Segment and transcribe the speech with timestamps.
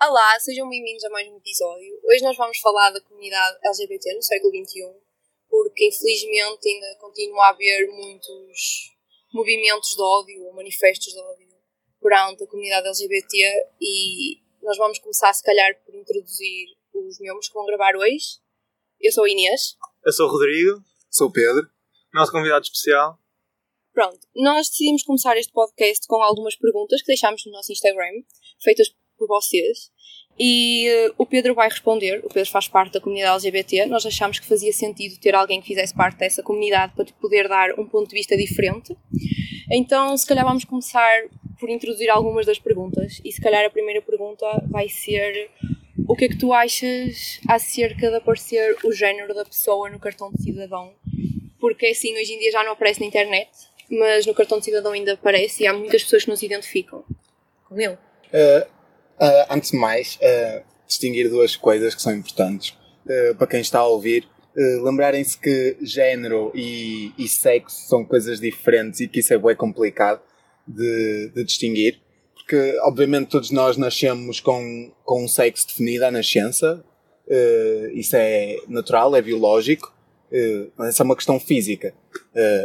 [0.00, 2.00] Olá, sejam bem-vindos a mais um episódio.
[2.04, 4.94] Hoje nós vamos falar da comunidade LGBT no século XXI,
[5.50, 8.94] porque infelizmente ainda continua a haver muitos
[9.34, 11.48] movimentos de ódio ou manifestos de ódio
[12.00, 17.54] perante a comunidade LGBT e nós vamos começar se calhar por introduzir os membros que
[17.54, 18.38] vão gravar hoje.
[19.00, 19.76] Eu sou a Inês.
[20.06, 20.80] Eu sou o Rodrigo.
[21.10, 21.68] Sou o Pedro.
[22.14, 23.18] Nosso convidado especial.
[23.92, 28.22] Pronto, nós decidimos começar este podcast com algumas perguntas que deixámos no nosso Instagram,
[28.62, 29.90] feitas por vocês.
[30.38, 32.20] E uh, o Pedro vai responder.
[32.24, 33.86] O Pedro faz parte da comunidade LGBT.
[33.86, 37.78] Nós achámos que fazia sentido ter alguém que fizesse parte dessa comunidade para poder dar
[37.78, 38.96] um ponto de vista diferente.
[39.70, 41.24] Então, se calhar, vamos começar
[41.58, 43.20] por introduzir algumas das perguntas.
[43.24, 45.50] E se calhar a primeira pergunta vai ser:
[46.06, 50.30] O que é que tu achas acerca de aparecer o género da pessoa no cartão
[50.30, 50.94] de cidadão?
[51.60, 53.50] Porque assim, hoje em dia já não aparece na internet,
[53.90, 57.04] mas no cartão de cidadão ainda aparece e há muitas pessoas que nos identificam
[57.68, 57.94] com ele.
[57.94, 58.77] Uh,
[59.20, 62.76] uh, antes de mais, uh, distinguir duas coisas que são importantes
[63.38, 64.28] para quem está a ouvir.
[64.54, 70.20] Lembrarem-se que género e, e, sexo são coisas diferentes e que isso é bem complicado
[70.66, 72.02] de, de distinguir.
[72.34, 76.84] Porque, obviamente, todos nós nascemos com, com um sexo definido à nascença.
[77.94, 79.90] isso é natural, é biológico.
[80.76, 81.94] mas essa é uma questão física.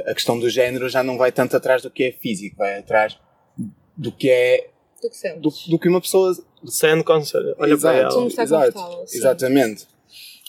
[0.05, 3.17] a questão do género já não vai tanto atrás do que é físico, vai atrás
[3.95, 4.72] do que é
[5.03, 6.33] do que Do, do, que uma pessoa
[6.65, 7.25] sendo quando
[7.57, 8.27] olha Exato, para ela.
[8.27, 9.87] está Exato, exatamente.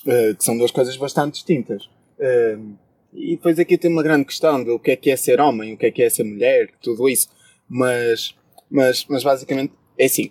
[0.07, 1.85] Uh, que são duas coisas bastante distintas.
[2.19, 2.77] Uh,
[3.13, 5.77] e depois aqui tem uma grande questão do que é que é ser homem, o
[5.77, 7.29] que é que é ser mulher, tudo isso.
[7.69, 8.35] Mas,
[8.71, 10.31] mas, mas basicamente é assim.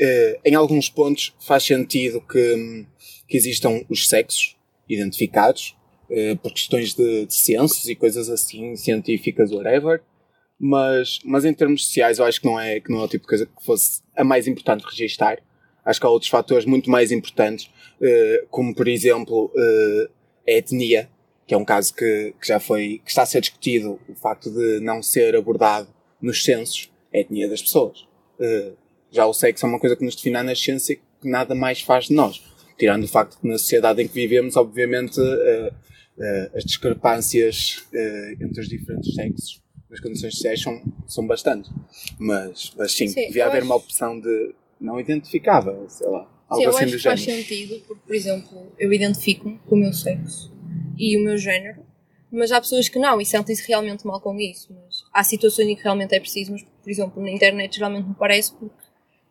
[0.00, 2.86] Uh, em alguns pontos faz sentido que,
[3.28, 4.56] que existam os sexos
[4.88, 5.76] identificados
[6.42, 10.02] por questões de, de ciências e coisas assim, científicas, whatever
[10.60, 13.22] mas, mas em termos sociais eu acho que não, é, que não é o tipo
[13.22, 15.38] de coisa que fosse a mais importante registar.
[15.82, 20.10] Acho que há outros fatores muito mais importantes, uh, como por exemplo uh,
[20.46, 21.08] a etnia,
[21.46, 24.50] que é um caso que, que já foi, que está a ser discutido, o facto
[24.50, 25.88] de não ser abordado
[26.20, 28.02] nos censos, a etnia das pessoas.
[28.38, 28.76] Uh,
[29.10, 31.80] já o sexo é uma coisa que nos define na nascença e que nada mais
[31.80, 32.42] faz de nós.
[32.78, 35.20] Tirando o facto que na sociedade em que vivemos, obviamente,
[36.54, 37.84] as discrepâncias
[38.40, 39.59] entre os diferentes sexos
[39.92, 41.70] as condições sociais são, são bastantes.
[42.18, 43.66] Mas, mas sim, sim devia haver acho...
[43.66, 46.28] uma opção de não identificável, sei lá.
[46.48, 49.78] Algo sim, assim eu acho que faz sentido, porque, por exemplo, eu identifico-me com o
[49.78, 50.52] meu sexo
[50.98, 51.84] e o meu género,
[52.30, 54.68] mas há pessoas que não e sentem-se realmente mal com isso.
[54.72, 58.14] Mas há situações em que realmente é preciso, mas, por exemplo, na internet geralmente me
[58.14, 58.74] parece porque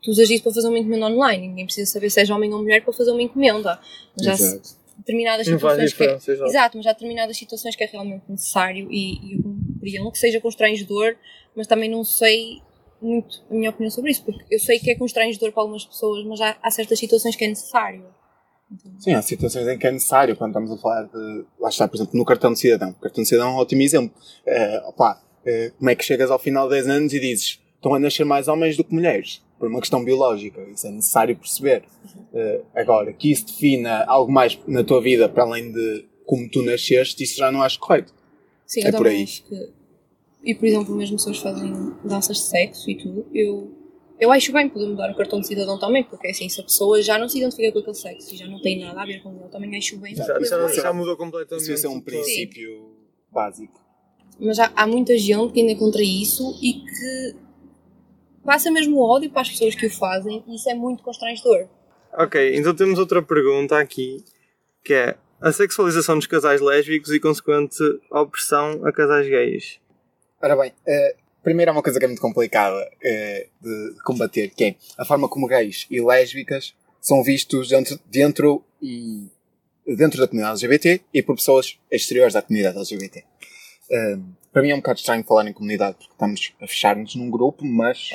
[0.02, 2.62] tu usas isso para fazer uma encomenda online, ninguém precisa saber se és homem ou
[2.62, 3.80] mulher para fazer uma encomenda.
[4.16, 4.70] Mas já Exato.
[4.97, 9.40] determinadas situações que é, exato, mas há determinadas situações que é realmente necessário e, e
[9.97, 11.16] eu compreendo que seja constrangedor,
[11.55, 12.61] mas também não sei
[13.01, 16.25] muito a minha opinião sobre isso, porque eu sei que é constrangedor para algumas pessoas,
[16.25, 18.05] mas há, há certas situações que é necessário.
[18.72, 18.91] Então...
[18.99, 21.45] Sim, há situações em que é necessário, quando estamos a falar de.
[21.59, 22.91] Lá está, por exemplo, no cartão de cidadão.
[22.91, 24.16] O cartão de cidadão é um ótimo exemplo.
[24.45, 27.94] Uh, opa, uh, como é que chegas ao final de 10 anos e dizes estão
[27.94, 29.41] a nascer mais homens do que mulheres?
[29.57, 30.61] Por uma questão biológica.
[30.73, 31.83] Isso é necessário perceber.
[32.05, 36.61] Uh, agora, que isso defina algo mais na tua vida para além de como tu
[36.61, 38.13] nasceste, isso já não acho correto.
[38.67, 39.23] Sim, é por aí.
[39.23, 39.78] Acho que...
[40.44, 43.72] E por exemplo, mesmo se eles fazem danças de sexo e tudo, eu,
[44.19, 47.01] eu acho bem poder mudar o cartão de cidadão também, porque assim, se a pessoa
[47.01, 49.31] já não se identifica com aquele sexo e já não tem nada a ver com
[49.31, 50.16] ele, eu também acho bem.
[50.16, 51.72] Já, já, já mudou completamente.
[51.72, 53.33] Isso é um princípio Sim.
[53.33, 53.79] básico.
[54.39, 57.35] Mas há, há muita gente que ainda contra isso e que
[58.45, 61.67] passa mesmo ódio para as pessoas que o fazem e isso é muito constrangedor.
[62.13, 64.23] Ok, então temos outra pergunta aqui
[64.83, 69.79] que é a sexualização dos casais lésbicos e consequente opressão a casais gays.
[70.41, 74.50] Ora bem, uh, primeiro há uma coisa que é muito complicada uh, de, de, combater,
[74.50, 79.29] que é a forma como gays e lésbicas são vistos dentro, dentro e
[79.85, 83.23] dentro da comunidade LGBT e por pessoas exteriores à comunidade LGBT.
[83.89, 87.29] Uh, para mim é um bocado estranho falar em comunidade porque estamos a fechar-nos num
[87.29, 88.11] grupo, mas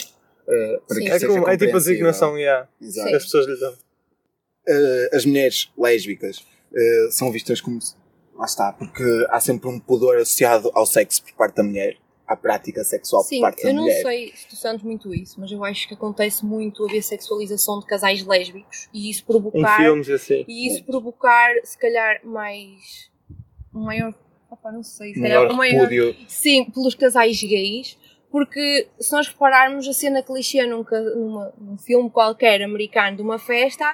[0.46, 1.04] uh, para Sim.
[1.04, 3.08] que é, seja como, é tipo a designação yeah, Exato.
[3.08, 3.72] que as pessoas lhe dão.
[3.72, 7.78] Uh, as mulheres lésbicas uh, são vistas como.
[8.37, 11.96] Lá está, porque há sempre um pudor associado ao sexo por parte da mulher,
[12.26, 13.93] à prática sexual Sim, por parte da mulher.
[13.93, 16.85] Sim, eu não sei se tu sentes muito isso, mas eu acho que acontece muito
[16.87, 19.81] haver sexualização de casais lésbicos e isso provocar.
[19.81, 20.44] Em filmes assim.
[20.49, 23.11] E isso provocar, se calhar, mais.
[23.75, 24.15] um maior.
[24.50, 25.88] Opa, não sei, se maior calhar, um maior.
[26.29, 27.99] Sim, pelos casais gays
[28.35, 30.85] porque se nós repararmos a cena clichê num,
[31.15, 33.85] numa, num filme qualquer americano de uma festa,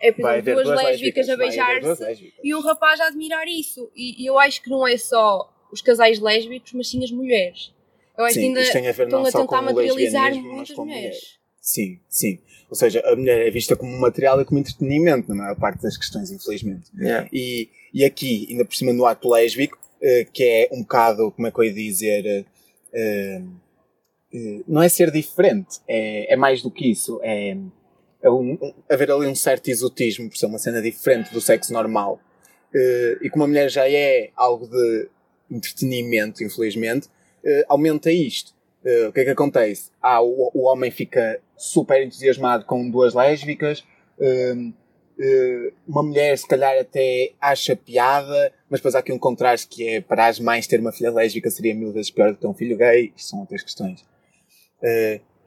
[0.00, 3.92] é, por exemplo, duas, duas lésbicas, a beijar-se e um rapaz a admirar isso.
[3.94, 7.74] E, e, eu acho que não é só os casais lésbicos, mas sim as mulheres.
[8.20, 11.38] Eu acho sim, ainda estão a tentar materializar muitas mulheres.
[11.58, 12.38] Sim, sim.
[12.68, 15.82] Ou seja, a mulher é vista como um material e como entretenimento, na maior parte
[15.82, 16.90] das questões, infelizmente.
[16.98, 17.28] Yeah.
[17.32, 21.48] E, e aqui, ainda por cima no ato lésbico, eh, que é um bocado, como
[21.48, 22.26] é que eu ia dizer,
[22.92, 23.42] eh,
[24.34, 27.18] eh, não é ser diferente, é, é mais do que isso.
[27.22, 27.56] É,
[28.22, 31.72] é um, um- haver ali um certo exotismo por ser uma cena diferente do sexo
[31.72, 32.20] normal.
[33.22, 35.08] E como a mulher já é algo de
[35.50, 37.08] entretenimento, infelizmente,
[37.44, 38.52] eh, aumenta isto.
[38.84, 39.90] Eh, o que é que acontece?
[40.00, 43.84] Ah, o, o homem fica super entusiasmado com duas lésbicas,
[44.18, 44.54] eh,
[45.86, 50.00] uma mulher se calhar até acha piada, mas depois há aqui um contraste que é
[50.00, 52.54] para as mães ter uma filha lésbica seria mil vezes pior do que ter um
[52.54, 53.12] filho gay.
[53.14, 54.02] Isto são outras questões.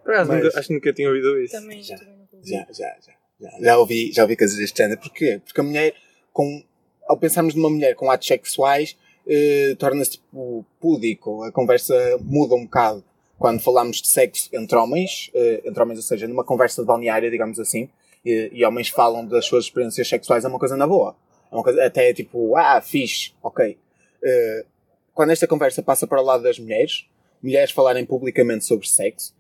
[0.06, 1.54] Acaso, Mas- nunca- acho que nunca tinha ouvido isso.
[1.60, 2.50] Também, Já, também ouvi.
[2.50, 3.60] já, já, já, já.
[3.60, 5.00] Já ouvi, já ouvi coisas deste género.
[5.01, 5.42] Porquê?
[5.44, 5.94] Porque a mulher,
[6.31, 6.63] com,
[7.07, 8.95] ao pensarmos numa mulher com atos sexuais,
[9.27, 11.43] eh, torna-se tipo, púdico.
[11.43, 13.03] A conversa muda um bocado
[13.37, 17.29] quando falamos de sexo entre homens, eh, entre homens, ou seja, numa conversa de balneária,
[17.29, 17.89] digamos assim,
[18.23, 21.15] e, e homens falam das suas experiências sexuais, é uma coisa na boa.
[21.51, 23.77] É uma coisa, até tipo, ah, fixe, ok.
[24.23, 24.65] Eh,
[25.13, 27.05] quando esta conversa passa para o lado das mulheres,
[27.41, 29.33] mulheres falarem publicamente sobre sexo,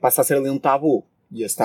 [0.00, 1.04] passa a ser ali um tabu.
[1.34, 1.56] E esse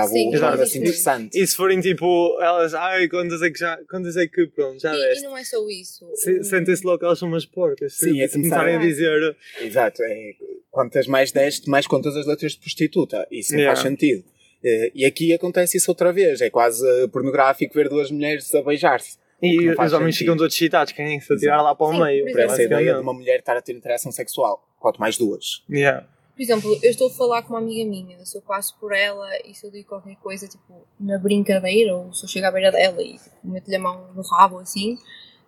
[0.69, 0.79] Sim, sim.
[0.79, 1.37] interessante.
[1.37, 4.93] E se forem tipo, elas, ai, quantas é que já, quantas é que, pronto, já
[4.95, 6.09] E, e não é só isso.
[6.15, 7.93] Se- O- Sentem-se logo que elas são umas porcas.
[7.93, 10.01] Sim, Se é começar começarem a dizer, Exato.
[10.03, 10.31] É,
[10.71, 13.27] quantas mais deste, mais contas as letras de prostituta.
[13.29, 13.75] Isso não Yeah.
[13.75, 14.23] faz sentido.
[14.63, 16.39] Eh, e aqui acontece isso outra vez.
[16.41, 19.17] É quase pornográfico ver duas mulheres a beijar-se.
[19.41, 20.17] e os homens sentido.
[20.17, 22.25] ficam todos excitados, querem se atirar lá para o Sim, meio.
[22.25, 24.63] por Parece a ideia de uma mulher estar a ter interação sexual.
[24.79, 25.63] Quanto mais duas.
[25.69, 26.07] Yeah.
[26.37, 29.27] Por exemplo, eu estou a falar com uma amiga minha, se eu passo por ela
[29.43, 32.71] e se eu digo qualquer coisa, tipo, na brincadeira, ou se eu chego à beira
[32.71, 34.99] dela e tipo, meto-lhe a mão no rabo, assim,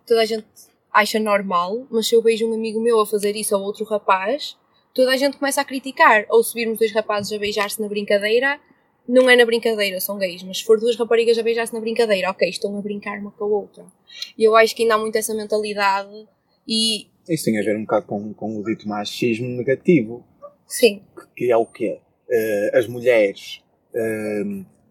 [0.04, 0.44] toda a gente
[0.92, 4.56] acha normal, mas se eu vejo um amigo meu a fazer isso ou outro rapaz,
[4.92, 6.26] toda a gente começa a criticar.
[6.28, 8.58] Ou se virmos dois rapazes a beijar-se na brincadeira,
[9.08, 12.30] não é na brincadeira, são gays, mas se for duas raparigas a beijar-se na brincadeira,
[12.30, 13.86] ok, estão a brincar uma com a outra.
[14.36, 16.26] E eu acho que ainda há muito essa mentalidade
[16.66, 20.24] e, Isso tem a ver um bocado com, com o dito machismo negativo.
[20.70, 21.02] Sim,
[21.36, 22.00] Que é o quê?
[22.30, 23.60] Eh, as mulheres
[23.94, 24.42] eh,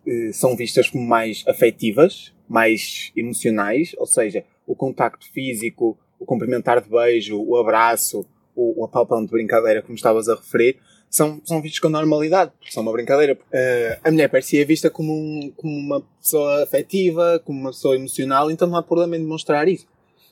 [0.08, 6.82] eh, são vistas como mais afetivas, mais emocionais, ou seja, o contacto físico, o cumprimentar
[6.82, 10.78] de beijo, o abraço, o, o apalpão de brincadeira, como estavas a referir,
[11.10, 13.38] são, são vistos com normalidade, porque são uma brincadeira.
[13.52, 18.52] Eh, a mulher parecia vista como, um- como uma pessoa afetiva, como uma pessoa emocional,
[18.52, 19.88] então não há problema em demonstrar isso.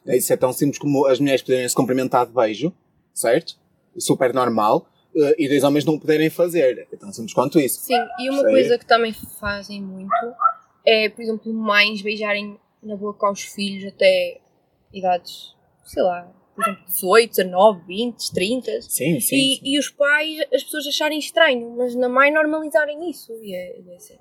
[0.06, 2.72] Isso é tão simples como as mulheres poderem se cumprimentar de beijo,
[3.14, 3.58] certo?
[3.98, 4.88] Super normal.
[5.16, 6.88] Eh, e dois homens não poderem fazer.
[6.92, 7.82] É tão simples quanto isso.
[7.82, 8.52] Sim, e uma Sei.
[8.52, 10.16] coisa que também fazem muito
[10.88, 14.40] é, por exemplo, mães beijarem na boca aos filhos até
[14.94, 18.82] idades, sei lá, por exemplo, 18, 19, 20, 30.
[18.84, 19.36] Sim, sim.
[19.36, 19.60] E, sim.
[19.64, 23.34] e os pais, as pessoas acharem estranho, mas na mãe normalizarem isso.
[23.44, 24.18] E é, é.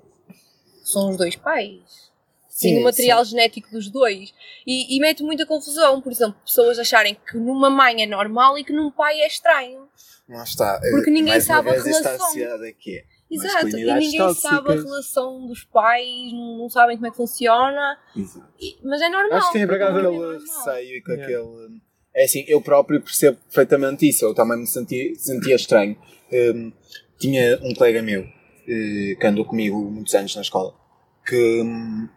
[0.83, 2.11] São os dois pais.
[2.59, 4.33] Sim, o material genético dos dois.
[4.65, 6.01] E, e mete muita confusão.
[6.01, 9.87] Por exemplo, pessoas acharem que numa mãe é normal e que num pai é estranho.
[10.27, 10.79] Lá está.
[10.91, 12.65] Porque ninguém Mais uma sabe a vez, está relação.
[12.65, 13.05] a quê?
[13.29, 14.83] Exato, e ninguém sabe a tóxicas.
[14.85, 18.47] relação dos pais, não, não sabem como é que funciona, Exato.
[18.59, 19.37] e- mas é normal.
[19.39, 21.23] Acho que tem a acaso, aquele é receio e com Yeah.
[21.37, 21.81] aquele.
[22.15, 24.25] É assim, eu próprio percebo perfeitamente isso.
[24.25, 25.95] Eu também me senti, sentia estranho.
[26.31, 26.71] Hum,
[27.19, 28.21] tinha um colega meu
[28.67, 30.73] eh, que andou comigo muitos anos na escola.
[31.27, 32.07] Que, hum,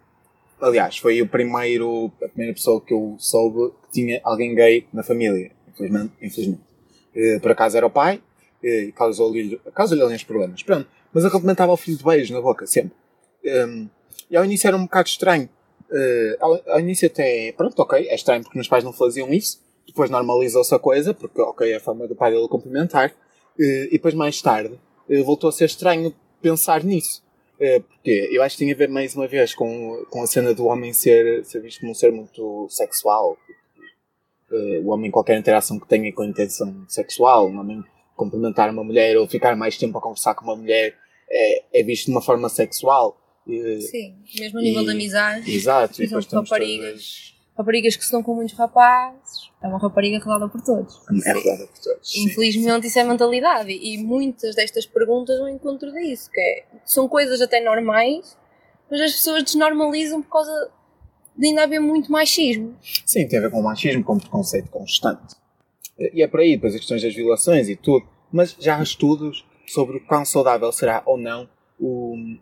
[0.61, 5.02] aliás, foi o primeiro, a primeira pessoa que eu soube que tinha alguém gay na
[5.02, 5.50] família.
[5.69, 6.12] Infelizmente.
[6.21, 6.62] infelizmente.
[7.14, 8.21] Eh, por acaso era o pai
[8.62, 10.62] e causou-lhe causou alguns problemas.
[10.62, 10.88] Pronto.
[11.12, 12.93] Mas ele cumprimentava o filho de beijo na boca, sempre.
[13.45, 13.88] Hum,
[14.31, 15.49] e ao início era um bocado estranho.
[15.90, 19.61] Eh, ao, ao início até, pronto, ok, é estranho porque meus pais não faziam isso.
[19.87, 23.12] Depois normalizou-se a coisa, porque, ok, é a forma do pai dele cumprimentar.
[23.59, 24.79] E depois, mais tarde,
[25.25, 27.23] voltou a ser estranho pensar nisso.
[27.61, 30.55] Eh, porque eu acho que tem a ver, mais uma vez, com, com a cena
[30.55, 33.37] do homem ser, ser visto como um ser muito sexual.
[34.50, 37.85] Eh, o homem, qualquer interação que tenha com intenção sexual, um homem
[38.17, 40.97] cumprimentar uma mulher ou ficar mais tempo a conversar com uma mulher
[41.31, 43.17] é, é visto de uma forma sexual.
[43.47, 45.50] Sim, mesmo a nível E- de amizade.
[45.55, 50.19] Exato, e depois temos todas- Raparigas que se dão com muitos rapazes, é uma rapariga
[50.19, 50.99] dá por todos.
[51.26, 52.11] É rodada por todos.
[52.11, 52.25] sim.
[52.25, 57.38] Infelizmente isso é mentalidade e muitas destas perguntas vão encontro disso, que é, são coisas
[57.43, 58.35] até normais,
[58.90, 60.71] mas as pessoas desnormalizam por causa
[61.37, 62.75] de ainda haver muito machismo.
[63.05, 65.37] Sim, tem a ver com o machismo, com o preconceito constante.
[65.99, 68.07] E é por aí, depois as questões das violações e tudo.
[68.33, 71.47] Mas já há estudos sobre o quão saudável será ou não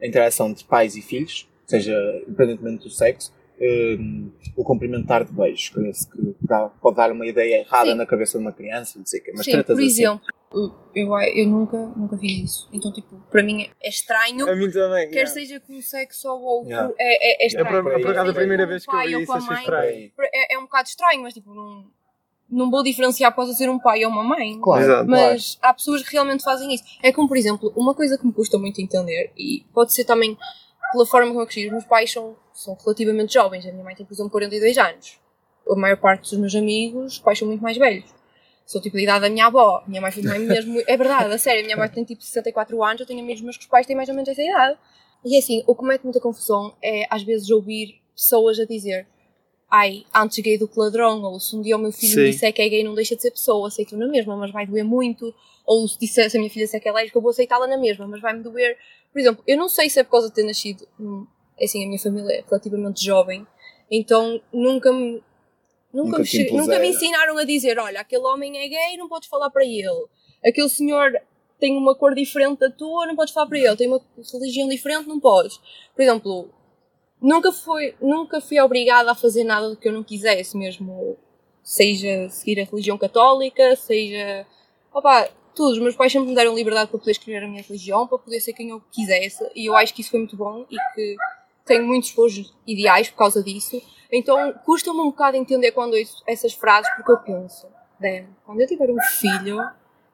[0.00, 1.94] a interação entre pais e filhos, seja
[2.26, 5.70] independentemente do sexo, um, o cumprimentar de beijos.
[5.74, 7.96] Parece que dá- pode dar uma ideia errada Sim.
[7.96, 10.02] na cabeça de uma criança, não sei o quê, mas Sim, trata-se por assim.
[10.02, 10.26] exemplo,
[10.94, 12.68] Eu, eu nunca, nunca fiz isso.
[12.72, 14.48] Então, tipo, para mim é estranho.
[14.48, 15.08] A mim também.
[15.08, 15.32] Quer yeah.
[15.32, 16.92] seja com sexo ou outro, Yeah.
[16.98, 17.82] é, é, é É estranho.
[17.84, 20.10] por, por acaso a primeira vez que eu vi isso achei estranho.
[20.20, 21.84] É, é um bocado estranho, mas tipo, não,
[22.50, 24.58] não vou diferenciar após ser um pai ou uma mãe.
[24.60, 25.10] Claro, Exato.
[25.10, 26.84] Mas há pessoas que realmente fazem isso.
[27.02, 30.36] É como, por exemplo, uma coisa que me custa muito entender, e pode ser também
[30.92, 33.64] pela forma como eu cresci, os meus pais são, são relativamente jovens.
[33.66, 35.20] A minha mãe tem, por exemplo, 42 anos.
[35.70, 38.12] A maior parte dos meus amigos, os pais são muito mais velhos.
[38.66, 39.82] Sou tipo da idade da minha avó.
[39.86, 40.82] Minha mãe foi mãe mesmo.
[40.86, 41.62] É verdade, a sério.
[41.62, 43.94] A minha mãe tem tipo 64 anos, eu tenho amigos meus que os pais têm
[43.94, 44.78] mais ou menos essa idade.
[45.24, 49.06] E assim, o que mete muita confusão é às vezes ouvir pessoas a dizer
[49.70, 52.30] ai, antes gay do que ladrão, ou se um dia o meu filho me Sim.
[52.30, 54.84] disser que é gay não deixa de ser pessoa, aceito na mesma, mas vai doer
[54.84, 55.34] muito,
[55.66, 57.76] ou se disser se a minha filha disser que é lésbica, eu vou aceitá-la na
[57.76, 58.78] mesma, mas vai-me doer.
[59.12, 60.88] Por exemplo, eu não sei se é por causa de ter nascido,
[61.60, 63.46] assim, a minha família é relativamente jovem,
[63.90, 65.22] então nunca me
[65.92, 69.28] Nunca, Nunca me, nunca me ensinaram a dizer, olha, aquele homem é gay, não podes
[69.28, 70.06] falar para ele.
[70.44, 71.10] Aquele senhor
[71.58, 73.76] tem uma cor diferente da tua, não podes falar para ele.
[73.76, 74.00] Tem uma
[74.32, 75.58] religião diferente, não podes.
[75.94, 76.50] Por exemplo,
[77.20, 81.16] nunca fui, nunca fui obrigada a fazer nada do que eu não quisesse, mesmo
[81.62, 84.46] seja seguir a religião católica, seja.
[84.92, 85.72] Opa, tudo.
[85.72, 88.40] Os meus pais sempre me deram liberdade para poder escolher a minha religião, para poder
[88.40, 91.16] ser quem eu quisesse, e eu acho que isso foi muito bom e que
[91.68, 93.80] tenho muitos bons ideais por causa disso.
[94.10, 97.66] Então custa-me um bocado entender quando ouço essas frases, porque eu penso,
[98.00, 99.58] damn, quando eu tiver um filho,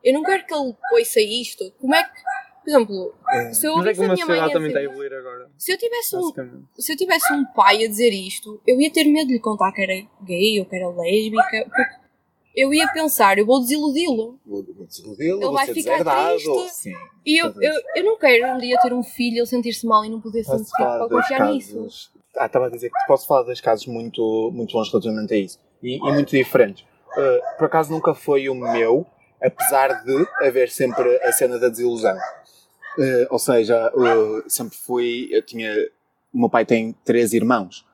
[0.03, 1.73] eu não quero que ele ouça isto.
[1.81, 2.11] Como é que,
[2.65, 3.53] por exemplo, É.
[3.53, 5.51] se eu é ouvisse como a a minha mãe a está a dizer- evoluir agora.
[5.57, 6.33] se eu tivesse um
[6.77, 9.71] se eu tivesse um pai a dizer isto, eu ia ter medo de lhe contar
[9.73, 12.04] que era gay ou que era lésbica, porque
[12.55, 14.39] eu ia pensar, eu vou desiludi-lo.
[14.47, 16.69] Vou, desiludi-lo, Ele vai ficar triste.
[16.71, 16.95] Sim.
[17.27, 20.09] E eu, eu, eu não quero um dia ter um filho, ele sentir-se mal e
[20.09, 21.75] não poder sentir para confiar nisso.
[21.77, 22.11] casos.
[22.37, 25.37] Ah, estava a dizer que posso falar de dois casos muito, muito bons relativamente a
[25.37, 25.59] isso.
[25.83, 26.85] E, e muito diferentes.
[27.17, 29.07] Uh, por acaso nunca foi o meu,
[29.43, 32.17] apesar de haver sempre a cena da desilusão.
[32.99, 35.29] Uh, ou seja, uh, sempre fui.
[35.31, 35.73] Eu tinha.
[36.33, 37.85] O meu pai tem três irmãos.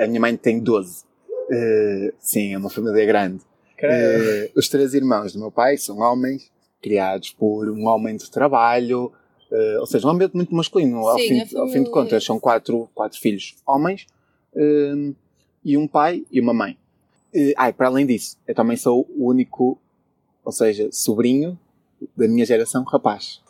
[0.00, 1.04] A minha mãe tem 12.
[1.50, 3.40] Uh, sim, é uma família grande.
[3.82, 6.50] Eh, os três irmãos do meu pai são homens
[6.82, 9.12] criados por um homem de trabalho,
[9.50, 11.06] eh, ou seja, um ambiente muito masculino.
[11.06, 14.06] ao, Sim, fim, a ao fim de contas, são quatro, quatro filhos homens
[14.54, 15.12] eh,
[15.64, 16.76] e um pai e uma mãe.
[17.56, 19.78] Ah, para além disso, eu também sou o único,
[20.44, 21.56] ou seja, sobrinho
[22.16, 23.40] da minha geração rapaz.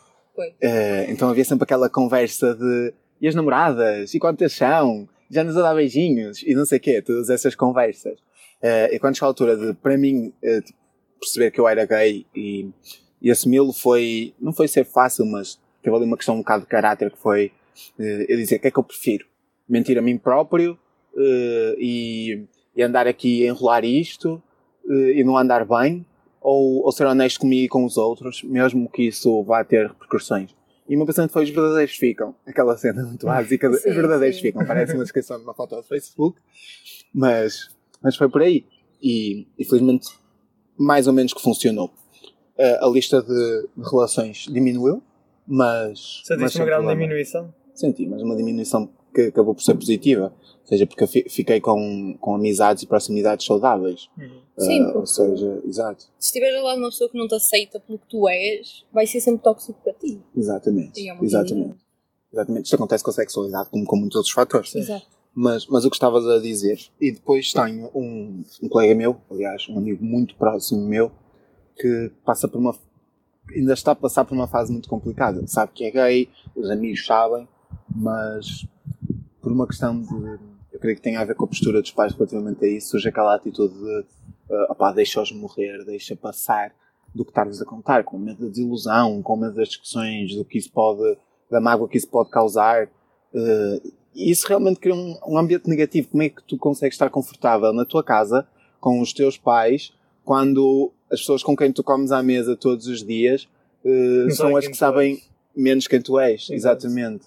[0.61, 5.55] Eh, então havia sempre aquela conversa de e as namoradas, e quantas são, já nos
[5.55, 8.17] a dar beijinhos, e não sei o quê, todas essas conversas.
[8.61, 10.79] Eh, e quando chegou a altura de, para mim, tipo,
[11.19, 12.69] perceber que eu era gay e,
[13.21, 16.69] e assumi-lo foi, não foi ser fácil, mas teve ali uma questão um bocado de
[16.69, 17.51] caráter que foi
[17.99, 19.25] eh, eu dizer o que é que eu prefiro?
[19.67, 20.77] Mentir a mim próprio
[21.17, 22.43] eh, e,
[22.75, 24.41] e andar aqui a enrolar isto
[24.89, 26.05] e não andar bem?
[26.41, 30.55] Ou, ou ser honesto comigo e com os outros, mesmo que isso vá ter repercussões?
[30.89, 32.35] E o meu pensamento foi: os verdadeiros ficam.
[32.45, 34.41] Aquela cena muito básica de Sim, os verdadeiros sim.
[34.41, 34.65] ficam.
[34.65, 36.41] Parece uma descrição de uma foto do Facebook,
[37.13, 37.69] mas,
[38.01, 38.65] mas foi por aí.
[39.01, 40.09] E, infelizmente,
[40.77, 41.91] mais ou menos que funcionou.
[42.57, 45.01] Eh, a lista de, de relações diminuiu,
[45.47, 46.21] mas.
[46.23, 46.93] Sentiste uma grande problema.
[46.93, 47.53] diminuição?
[47.73, 50.33] Senti, mas uma diminuição que acabou por ser positiva.
[50.61, 54.07] Ou seja, porque fiquei com, com amizades e proximidades saudáveis.
[54.57, 56.03] Sim, Eh, porque- ou seja, exato.
[56.19, 58.85] Se estiveres ao lado de uma pessoa que não te aceita pelo que tu és,
[58.93, 60.21] vai ser sempre tóxico para ti.
[60.37, 61.09] Exatamente.
[61.09, 61.75] É Exatamente.
[62.31, 62.63] Exatamente.
[62.65, 64.73] Isto acontece com a sexualidade, como com muitos outros fatores.
[64.75, 65.05] Exato.
[65.33, 69.67] Mas, mas o que estavas a dizer, e depois tenho um, um colega meu, aliás,
[69.69, 71.11] um amigo muito próximo meu,
[71.77, 72.75] que passa por uma.
[73.49, 75.45] ainda está a passar por uma fase muito complicada.
[75.47, 77.47] Sabe que é gay, os amigos sabem,
[77.95, 78.67] mas
[79.41, 80.39] por uma questão de.
[80.73, 83.07] eu creio que tem a ver com a postura dos pais relativamente a isso, surge
[83.07, 84.05] aquela atitude de.
[84.49, 86.73] Uh, opá, deixa-os morrer, deixa passar
[87.15, 90.57] do que estás a contar, com medo da desilusão, com medo das discussões, do que
[90.57, 91.17] isso pode.
[91.49, 92.89] da mágoa que isso pode causar.
[93.33, 96.09] Uh, isso realmente cria um, um ambiente negativo.
[96.09, 98.47] Como é que tu consegues estar confortável na tua casa
[98.79, 103.03] com os teus pais quando as pessoas com quem tu comes à mesa todos os
[103.05, 103.47] dias
[103.85, 105.29] uh, são as que sabem és.
[105.55, 106.49] menos quem tu és?
[106.49, 106.85] Exato.
[106.87, 107.25] Exatamente.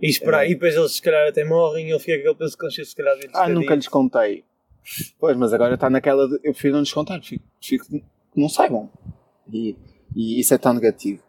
[0.00, 0.50] E esperar, É.
[0.50, 3.16] e depois eles se calhar até morrem e ele fica aquele peso consciente se calhar
[3.32, 4.44] Ah, nunca lhes contei.
[5.18, 8.04] Pois, mas agora está naquela de eu prefiro não lhes contar, prefiro que
[8.36, 8.90] não saibam.
[9.50, 9.76] E,
[10.14, 11.22] e isso é tão negativo.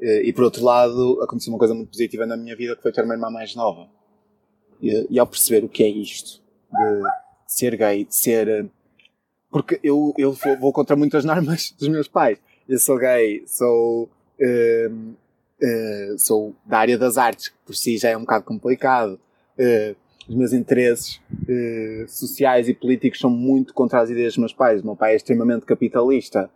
[0.00, 2.92] Eh, E por outro lado, aconteceu uma coisa muito positiva na minha vida que foi
[2.92, 3.88] ter uma irmã mais nova.
[4.84, 7.02] E, e ao perceber o que é isto, de
[7.46, 8.68] ser gay, de ser.
[9.50, 12.38] Porque eu, eu vou, vou contra muitas normas dos meus pais.
[12.68, 14.08] Eu sou gay, sou.
[15.62, 19.18] eh, sou da área das artes, que por si já é um bocado complicado.
[19.58, 19.94] Eh,
[20.28, 24.82] os meus interesses eh, sociais e políticos são muito contra as ideias dos meus pais.
[24.82, 26.50] O meu pai é extremamente capitalista.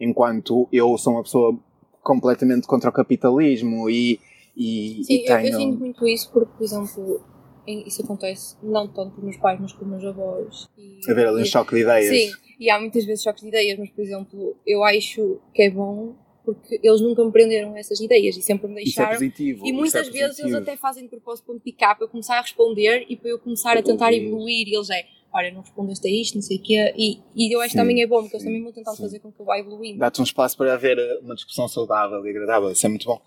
[0.00, 1.56] Enquanto eu sou uma pessoa
[2.02, 4.18] completamente contra o capitalismo e,
[4.56, 7.20] e, Sim, e eu, eu sinto muito isso porque, por exemplo,
[7.66, 10.68] em- isso acontece não tanto com os meus pais, mas com os meus avós.
[10.76, 12.16] E, haver ali um choque de ideias.
[12.16, 15.70] Sim, e há muitas vezes choques de ideias, mas, por exemplo, eu acho que é
[15.70, 19.12] bom porque eles nunca me prenderam essas ideias e sempre me Isso é deixaram.
[19.12, 19.64] positivo.
[19.64, 22.08] E isso muitas é vezes eles até fazem de propósito para me picar, para eu
[22.10, 24.66] começar a responder e para eu começar a tentar Evoluir.
[24.66, 26.94] E eles é, olha, não respondeste a isto, não sei o quê.
[26.96, 29.30] E, e eu acho que também é bom, porque eles também vão tentar fazer com
[29.30, 30.00] que eu vá evoluindo.
[30.00, 32.72] Dá-te um espaço para haver eh, uma discussão saudável e agradável.
[32.72, 33.20] Isso é muito bom.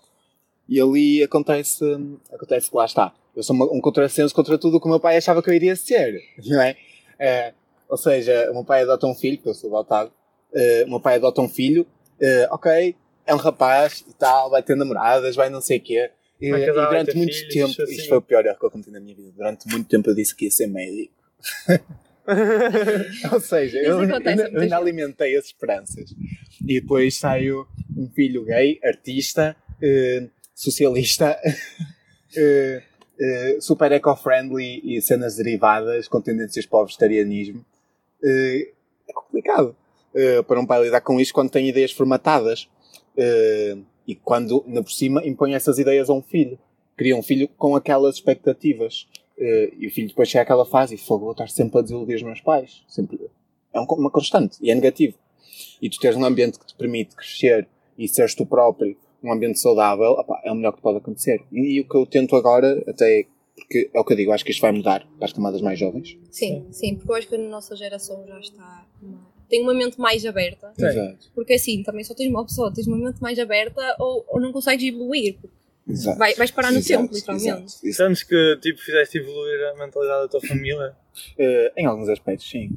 [0.68, 1.84] E ali acontece,
[2.32, 3.14] acontece que lá está.
[3.34, 5.54] Eu sou uma- um contrassenso contra tudo o que o meu pai achava que eu
[5.54, 6.20] iria ser.
[6.46, 6.76] Não é?
[7.18, 7.52] Eh,
[7.88, 10.10] ou seja, o meu pai adota um filho, porque eu sou adotado.
[10.54, 11.86] eh, o meu pai adota um filho.
[12.20, 12.96] eh, ok,
[13.26, 16.10] é um rapaz e tal, vai ter namoradas, vai não sei o quê.
[16.40, 17.92] E, e durante muito filhos, tempo, assim.
[17.92, 19.32] isto foi o pior erro que eu cometi na minha vida.
[19.36, 21.12] Durante muito tempo eu disse que ia ser médico.
[23.32, 24.14] Ou seja, eu, eu,
[24.60, 26.10] ainda alimentei as esperanças.
[26.66, 30.26] E depois saiu um filho gay, artista, eh,
[30.56, 31.38] socialista,
[32.34, 32.82] eh,
[33.20, 37.64] eh, super eco-friendly e cenas derivadas com tendências para o vegetarianismo.
[38.24, 38.72] Eh,
[39.08, 39.76] é complicado
[40.48, 42.70] para um pai lidar com isto quando tem ideias formatadas.
[44.08, 46.58] E quando, ainda por cima, impõe essas ideias a um filho.
[46.96, 49.06] Cria um filho com aquelas expectativas.
[49.38, 52.22] E o filho depois chega àquela fase e fogo, vou estar sempre a desiludir os
[52.22, 52.82] meus pais.
[52.88, 53.20] Sempre.
[53.74, 55.18] É um- uma constante e é negativo.
[55.82, 59.58] E tu teres um ambiente que te permite crescer e seres tu próprio, um ambiente
[59.58, 61.40] saudável, opá, é o melhor que pode acontecer.
[61.52, 64.44] E, e o que eu tento agora, até porque é o que eu digo, acho
[64.44, 66.16] que isto vai mudar para as camadas mais jovens.
[66.30, 68.86] Sim, sim, porque eu acho que a nossa geração já está.
[69.48, 70.72] tem uma mente mais aberta.
[70.78, 70.86] Sim.
[70.86, 71.30] Exato.
[71.34, 74.52] Porque assim, também só tens uma pessoa, tens uma mente mais aberta ou, ou não
[74.52, 75.38] consegues evoluir.
[75.40, 75.56] porque
[75.88, 76.18] Exato.
[76.18, 77.92] Vai, vais parar no Exato, tempo, literalmente.
[77.92, 80.96] Sentes que tipo, fizeste evoluir a mentalidade da tua família?
[81.38, 82.70] Eh, em alguns aspectos, sim.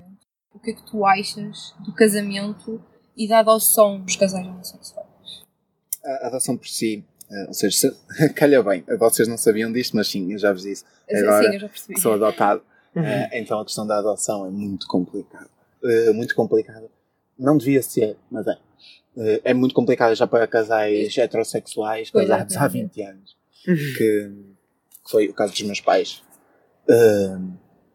[0.53, 2.81] O que é que tu achas do casamento
[3.17, 5.09] e da adoção dos casais homossexuais?
[6.03, 10.08] A adoção por si, eh, ou seja, se- calha bem, vocês não sabiam disto, mas
[10.08, 10.84] sim, eu já vos disse.
[11.12, 11.94] Agora, Sim, eu já percebi.
[11.96, 12.62] que sou adotado.
[12.96, 15.50] Eh, então a questão da adoção é muito complicada.
[15.84, 16.88] Eh, muito complicada.
[17.38, 18.58] Não devia ser, mas é.
[19.43, 22.69] É muito complicada já para casais heterossexuais Pois é, casados há é.
[22.69, 23.36] 20 anos.
[23.65, 24.32] que, que
[25.12, 26.21] foi o caso dos meus pais.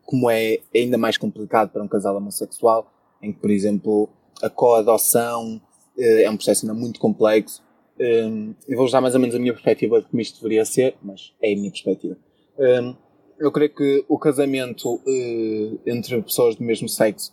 [0.05, 4.09] Como é ainda mais complicado para um casal homossexual, em que, por exemplo,
[4.43, 5.61] a coadoção
[5.99, 7.63] é um processo ainda muito complexo.
[7.99, 10.97] Eh, eu vou usar mais ou menos a minha perspectiva de como isto deveria ser,
[11.03, 12.17] mas é a minha perspectiva.
[12.59, 12.95] Eh,
[13.39, 17.33] eu creio que o casamento eh, entre pessoas do mesmo sexo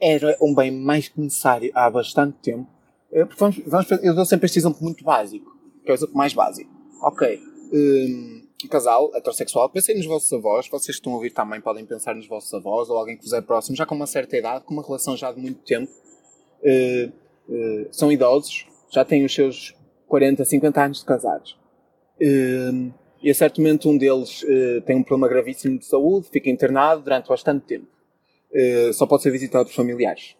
[0.00, 2.66] era um bem mais que necessário há bastante tempo.
[3.12, 5.50] Eh, porque vamos, vamos, eu dou sempre este exemplo muito básico,
[5.84, 6.70] que é o exemplo mais básico.
[7.02, 7.40] Ok,
[7.72, 11.84] um, um casal heterossexual, pensem nos vossos avós, vocês que estão a ouvir também podem
[11.84, 14.64] pensar nos vossos avós ou alguém que vos é próximo, já com uma certa idade,
[14.64, 15.90] com uma relação já de muito tempo,
[16.62, 17.10] eh,
[17.48, 19.74] eh, são idosos, já têm os seus
[20.08, 21.58] 40, 50 anos de casados.
[23.22, 27.02] E a certo momento um deles eh, tem um problema gravíssimo de saúde, fica internado
[27.02, 27.86] durante bastante tempo.
[28.52, 30.36] Eh, só pode ser visitado por familiares.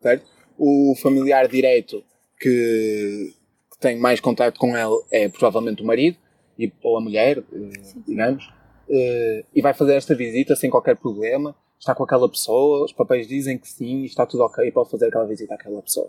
[0.00, 0.26] Certo?
[0.58, 2.02] O familiar direto
[2.40, 3.34] que,
[3.70, 6.16] que tem mais contato com ele é provavelmente o marido,
[6.58, 7.70] e, ou a mulher, eh,
[8.06, 8.50] digamos,
[8.88, 13.58] e vai fazer esta visita sem qualquer problema, está com aquela pessoa, os papéis dizem
[13.58, 16.08] que sim, está tudo ok, pode fazer aquela visita àquela pessoa.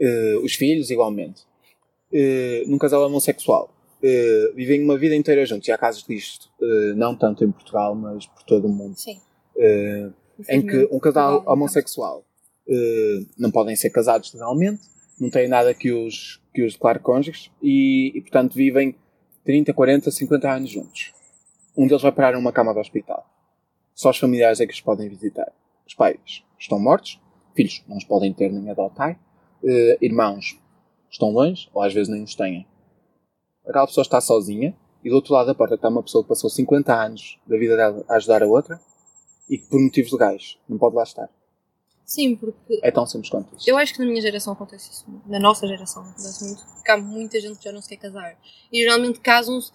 [0.00, 1.42] Eh, os filhos, igualmente.
[2.12, 6.48] Eh, num casal homossexual, eh, vivem uma vida inteira juntos, e há casos disto,
[6.96, 8.96] não tanto em Portugal, mas por todo o mundo.
[8.96, 9.20] Sim.
[10.48, 12.24] Em que um casal homossexual
[13.36, 14.82] não podem ser casados legalmente,
[15.20, 18.94] não têm nada que os, que os declare cônjuges e, e, portanto, vivem
[19.44, 21.12] 30, 40, 50 anos juntos.
[21.76, 23.28] Um deles vai parar numa cama de hospital.
[23.94, 25.52] Só os familiares é que os podem visitar.
[25.84, 27.20] Os pais estão mortos,
[27.54, 29.18] filhos não os podem ter nem adotar,
[29.64, 30.58] eh, irmãos
[31.10, 32.66] estão longe, ou às vezes nem os têm.
[33.66, 36.48] Aquela pessoa está sozinha e do outro lado da porta está uma pessoa que passou
[36.50, 38.80] 50 anos da vida dela a ajudar a outra
[39.48, 41.28] e que por motivos legais não pode lá estar.
[42.04, 43.68] Sim, porque É tão simples quanto isso.
[43.68, 45.28] eu acho que na minha geração acontece isso muito.
[45.28, 46.64] Na nossa geração acontece muito.
[46.74, 48.34] Porque há muita gente que já não se quer casar.
[48.72, 49.72] E geralmente casam-se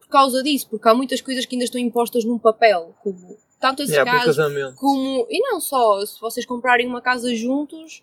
[0.00, 3.82] por causa disso, porque há muitas coisas que ainda estão impostas num papel, como tanto
[3.84, 5.26] esse Yeah, caso como.
[5.30, 8.02] E não só, se vocês comprarem uma casa juntos,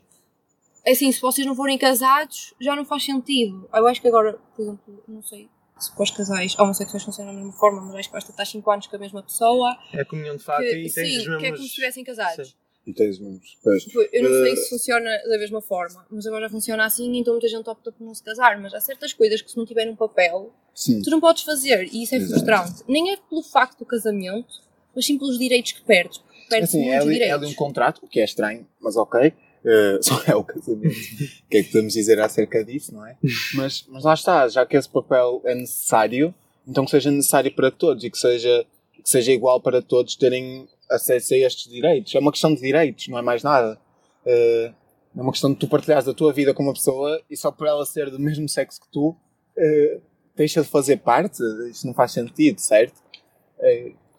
[0.92, 3.68] assim, se vocês não forem casados, já não faz sentido.
[3.74, 7.38] Eu acho que agora, por exemplo, não sei se para os casais homossexuais funcionam da
[7.40, 9.78] mesma forma, mas acho que basta estar 5 anos com a mesma pessoa.
[9.94, 11.38] É comunhão de fato Que, e tens sim, os mesmos.
[11.40, 12.48] que é como se estivessem casados.
[12.50, 12.54] Sim.
[12.88, 13.58] E tens uns.
[13.62, 13.84] Pois.
[13.84, 17.34] Tipo, Eu não sei Eh, se funciona da mesma forma, mas agora funciona assim, então
[17.34, 18.58] muita gente opta por não se casar.
[18.62, 21.02] Mas há certas coisas que, se não tiver num papel, Sim.
[21.02, 22.32] tu não podes fazer, e isso é Exato.
[22.46, 22.84] frustrante.
[22.88, 24.62] Nem é pelo facto do casamento,
[24.96, 26.22] mas sim pelos direitos que perdes.
[26.50, 29.34] Perdes Assim, é ali, é ali um contrato, o que é estranho, mas ok.
[29.68, 30.96] Uh, só é o casamento.
[30.96, 33.18] o que é que podemos dizer acerca disso, não é?
[33.54, 36.34] Mas, mas lá está, já que esse papel é necessário,
[36.66, 40.70] então que seja necessário para todos e que seja, que seja igual para todos terem
[40.90, 42.16] acesso a estes direitos.
[42.16, 43.78] É uma questão de direitos, não é mais nada.
[44.26, 44.74] Uh,
[45.18, 47.68] é uma questão de tu partilhares a tua vida com uma pessoa e só por
[47.68, 50.02] ela ser do mesmo sexo que tu, uh,
[50.34, 51.44] deixa de fazer parte.
[51.70, 53.02] Isso não faz sentido, certo?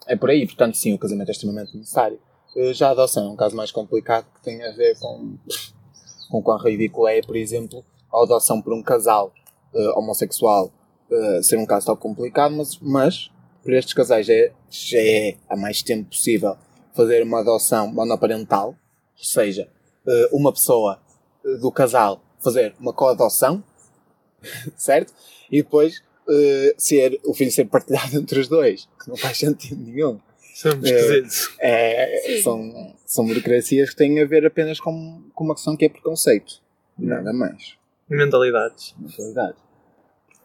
[0.07, 0.45] É por aí.
[0.45, 2.19] Portanto, sim, o casamento é extremamente necessário.
[2.57, 5.37] Uh, já a adoção é um caso mais complicado que tem a ver com,
[6.31, 9.33] com quão ridículo é, por exemplo, a adoção por um casal
[9.75, 10.73] uh, homossexual
[11.43, 13.31] ser um caso tão complicado, mas, mas
[13.65, 16.57] para estes casais é, já é há mais tempo possível
[16.95, 18.77] fazer uma adoção monoparental, ou
[19.25, 19.69] seja,
[20.07, 21.01] uh, uma pessoa
[21.45, 23.63] uh, do casal fazer uma coadoção,
[24.77, 25.13] certo?
[25.51, 29.81] E depois uh, ser, o filho ser partilhado entre os dois, que não faz sentido
[29.81, 30.19] nenhum.
[30.59, 31.57] São esquisitos.
[31.61, 35.89] É, são, são burocracias que têm a ver apenas com, com uma questão que é
[35.89, 36.61] preconceito.
[36.99, 37.77] Nada mais.
[38.11, 38.93] Mentalidades.
[38.99, 39.63] Mentalidades.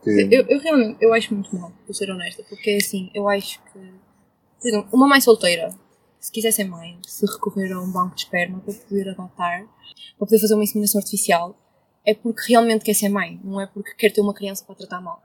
[0.05, 3.57] Eu, eu realmente eu acho muito mal, vou ser honesta, porque é assim, eu acho
[3.63, 3.79] que,
[4.59, 5.69] por exemplo, uma mãe solteira
[6.19, 9.65] se quiser ser mãe, se recorrer a um banco de esperma para poder adotar,
[10.17, 11.57] para poder fazer uma inseminação artificial,
[12.05, 15.01] é porque realmente quer ser mãe, não é porque quer ter uma criança para tratar
[15.01, 15.23] mal.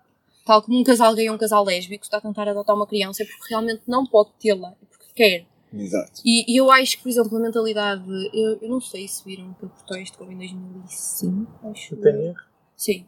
[0.48, 3.22] Tal como um casal gay ou um casal lésbico está a tentar adotar uma criança
[3.22, 5.46] é porque realmente não pode tê-la, é porque quer.
[5.70, 6.22] Exato.
[6.24, 8.02] E, e, eu acho que, por exemplo, a mentalidade.
[8.32, 11.94] Eu, eu não sei se viram que eu portei este em 2005, acho.
[12.02, 12.34] Erro?
[12.74, 13.04] Sim.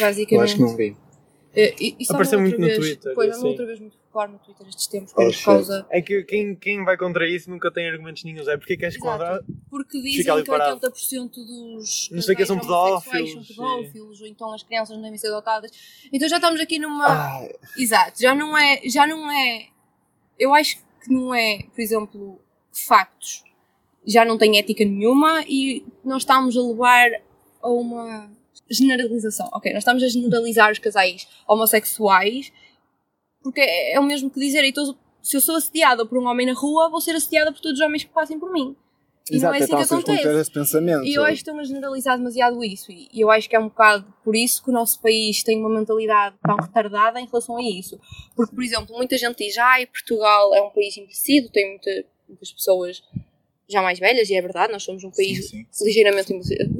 [0.00, 0.32] Basicamente.
[0.32, 0.96] Eu acho que não vi.
[1.52, 3.14] Uh, isso Apareceu muito vez, no Twitter.
[3.14, 3.46] Pois, assim.
[3.46, 5.86] outra vez muito popular no Twitter estes tempos, por oh, causa.
[5.90, 8.48] É que quem, quem vai contra isso nunca tem argumentos nenhum.
[8.48, 9.44] É porque queres contra.
[9.68, 12.08] Porque dizem que 80% dos.
[12.10, 13.32] Não sei que são pedófilos.
[13.32, 15.70] São pedófilos, ou então as crianças não devem ser adotadas.
[16.10, 17.06] Então já estamos aqui numa.
[17.06, 17.48] Ah.
[17.76, 18.80] Exato, já não é.
[18.88, 19.66] Já não é.
[20.38, 22.40] Eu acho que não é, por exemplo,
[22.72, 23.44] factos.
[24.06, 27.10] Já não tem ética nenhuma e nós estamos a levar
[27.60, 28.30] a uma
[28.72, 29.48] generalização.
[29.52, 32.52] Ok, nós estamos a generalizar os casais homossexuais
[33.42, 36.46] porque é, é o mesmo que dizer, então, se eu sou assediada por um homem
[36.46, 38.76] na rua, vou ser assediada por todos os homens que passem por mim.
[39.30, 40.40] E Exato, não é assim que acontece.
[40.40, 41.04] Esse pensamento.
[41.04, 42.90] E eu acho que estão a generalizar demasiado isso.
[42.90, 45.70] E eu acho que é um bocado por isso que o nosso país tem uma
[45.70, 48.00] mentalidade tão retardada em relação a isso.
[48.34, 52.52] Porque, por exemplo, muita gente diz, ai, Portugal é um país envelhecido, tem muita, muitas
[52.52, 53.02] pessoas
[53.72, 55.84] já mais velhas, e é verdade, nós somos um país sim, sim.
[55.84, 56.32] ligeiramente,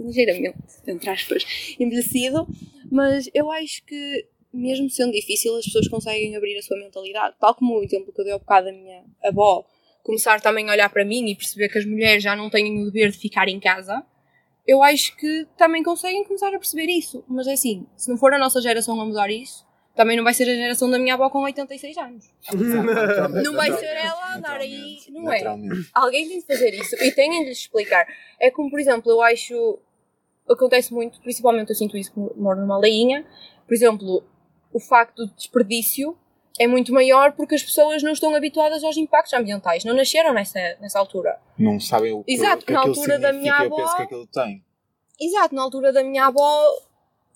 [0.04, 1.44] ligeiramente, entre aspas,
[1.80, 2.46] envelhecido,
[2.90, 7.34] mas eu acho que mesmo sendo difícil, as pessoas conseguem abrir a sua mentalidade.
[7.40, 9.64] Tal como o exemplo que eu dei ao bocado da minha avó,
[10.02, 12.84] começar também a olhar para mim e perceber que as mulheres já não têm o
[12.90, 14.04] dever de ficar em casa,
[14.66, 17.24] eu acho que também conseguem começar a perceber isso.
[17.26, 20.32] Mas é assim, se não for a nossa geração a mudar isso, também não vai
[20.32, 22.30] ser a geração da minha avó com 86 anos.
[23.44, 25.42] não vai ser ela a andar aí, não é?
[25.92, 28.06] Alguém tem de fazer isso e tem de lhes explicar.
[28.40, 29.78] É como, por exemplo, eu acho.
[30.48, 33.24] Acontece muito, principalmente eu sinto isso que moro numa leinha.
[33.66, 34.24] Por exemplo,
[34.72, 36.16] o facto do desperdício
[36.58, 40.58] é muito maior porque as pessoas não estão habituadas aos impactos ambientais, não nasceram nessa,
[40.80, 41.38] nessa altura.
[41.58, 43.64] Não sabem o que, Exato, que na altura da minha avó.
[43.64, 44.64] Eu penso que aquilo tem.
[45.20, 46.72] Exato, na altura da minha avó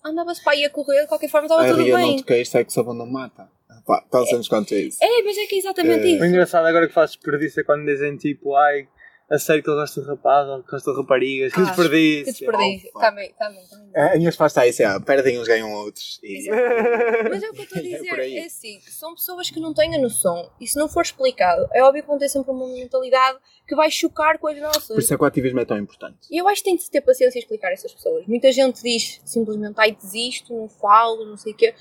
[0.07, 1.93] andava-se para ir a correr, de qualquer forma estava a tudo bem.
[1.93, 3.49] não te queres, é que só não mata.
[3.87, 4.99] Pá, tão é, quanto é isso.
[5.01, 6.11] É, mas é que é exatamente é.
[6.11, 6.23] isso.
[6.23, 8.89] O engraçado agora que faz desperdício é quando dizem tipo, ai,
[9.29, 11.53] a sério que ele gosta de rapaz ou gosta de raparigas.
[11.53, 12.25] Que desperdício.
[12.25, 12.93] Que desperdício.
[12.93, 13.63] Também, também.
[13.95, 16.21] A minha resposta é isso: é, perdem uns, ganham outros.
[16.23, 16.49] E...
[17.29, 18.19] Mas é o que eu estou a dizer.
[18.19, 20.51] É, é assim: são pessoas que não têm a noção.
[20.61, 23.91] E se não for explicado, é óbvio que vão ter sempre uma mentalidade que vai
[23.91, 24.87] chocar com as nossas.
[24.87, 26.29] Por isso é que o ativismo é tão importante.
[26.31, 28.27] E eu acho que tem de ter paciência e explicar a essas pessoas.
[28.29, 31.75] Muita gente diz simplesmente, ai, desisto, não falo, não sei o quê.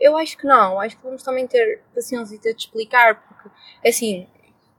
[0.00, 0.78] Eu acho que não.
[0.78, 3.48] Acho que vamos também ter paciência e ter de explicar, porque,
[3.88, 4.26] assim,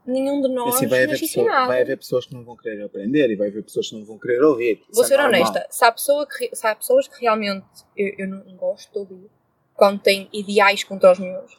[0.06, 3.30] nenhum de nós assim, vai, haver pessoa, vai haver pessoas que não vão querer aprender
[3.30, 4.82] e vai haver pessoas que não vão querer ouvir.
[4.92, 8.14] Vou é ser é honesta, se há, pessoa que, se há pessoas que realmente eu,
[8.18, 9.30] eu não gosto de ouvir
[9.74, 11.58] quando têm ideais contra os meus,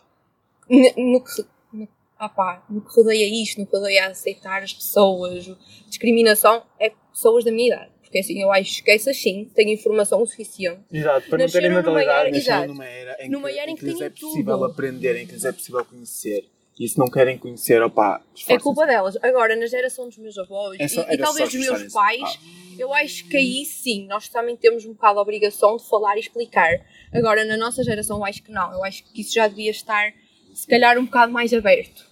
[0.69, 5.49] no, que, no, ah pá, no que rodeia isto, no que rodeia aceitar as pessoas,
[5.87, 7.91] discriminação, é pessoas da minha idade.
[8.01, 10.81] Porque assim, eu acho que essas sim têm informação o suficiente.
[10.91, 12.47] Exato, para não terem mentalidade.
[12.47, 14.65] Era, numa era em numa que, era em que, que lhes é possível tudo.
[14.65, 16.45] aprender, em que lhes é possível conhecer
[16.79, 19.15] e se não querem conhecer, opá, É culpa delas.
[19.21, 22.75] Agora, na geração dos meus avós é só, e, e, talvez dos meus pais, ah.
[22.79, 26.21] eu acho que aí sim, nós também temos um bocado a obrigação de falar e
[26.21, 26.71] explicar.
[27.13, 28.71] Agora, na nossa geração, eu acho que não.
[28.73, 30.11] Eu acho que isso já devia estar,
[30.53, 32.05] se calhar, um bocado mais aberto.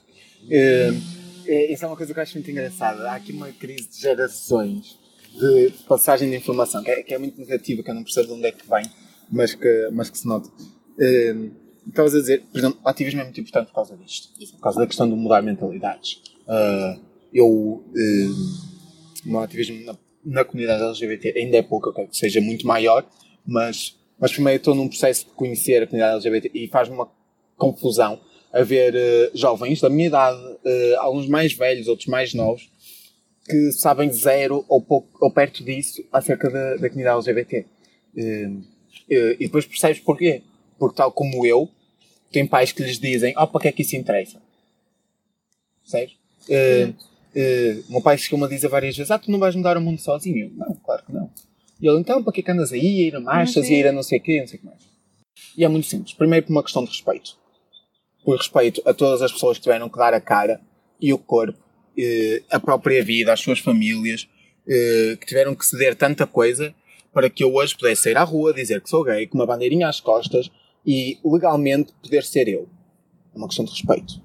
[0.49, 0.91] É,
[1.47, 3.09] é, isso é uma coisa que eu acho muito engraçada.
[3.09, 4.99] Há aqui uma crise de gerações
[5.33, 8.33] de passagem de informação, que é, que é muito negativa, que eu não percebo de
[8.33, 8.83] onde é que vem,
[9.31, 10.49] mas que, mas que se nota.
[10.99, 11.35] É,
[11.87, 14.29] estavas a dizer, por exemplo, o ativismo é muito importante por causa disto.
[14.39, 14.53] Isso.
[14.53, 16.21] Por causa da questão de mudar mentalidades.
[16.47, 17.01] Uh,
[17.33, 17.85] eu, uh,
[19.25, 23.05] no ativismo, na na comunidade LGBT ainda é pouco, eu quero que seja muito maior,
[23.45, 27.09] mas, mas primeiro estou num processo de conhecer a comunidade LGBT e faz-me uma
[27.57, 28.19] confusão
[28.53, 32.69] a ver uh, jovens da minha idade, uh, alguns mais velhos, outros mais novos,
[33.49, 37.65] que sabem zero ou, pouco, ou perto disso acerca da, da comunidade LGBT.
[39.09, 40.43] E depois percebes porquê.
[40.81, 41.69] Porque tal como eu,
[42.31, 44.41] tem pais que lhes dizem, oh, para que é que isso interessa?
[45.83, 46.15] Sério?
[46.49, 49.81] Uh, uh, meu pai chegou-me a dizer várias vezes, ah, tu não vais mudar o
[49.81, 50.51] mundo sozinho?
[50.55, 51.29] Não, claro que não.
[51.79, 53.77] E ele, então, para que é que andas aí, a ir a marchas e a
[53.77, 54.81] ir a não sei o quê, não sei o que mais.
[55.55, 56.15] E é muito simples.
[56.15, 57.37] Primeiro por uma questão de respeito.
[58.25, 60.59] Por respeito a todas as pessoas que tiveram que dar a cara
[60.99, 64.27] e o corpo, uh, a própria vida, as suas famílias,
[65.19, 66.73] que tiveram que ceder tanta coisa
[67.13, 69.87] para que eu hoje pudesse sair à rua, dizer que sou gay, com uma bandeirinha
[69.87, 70.49] às costas
[70.85, 72.67] e legalmente poder ser eu.
[73.33, 74.21] É uma questão de respeito.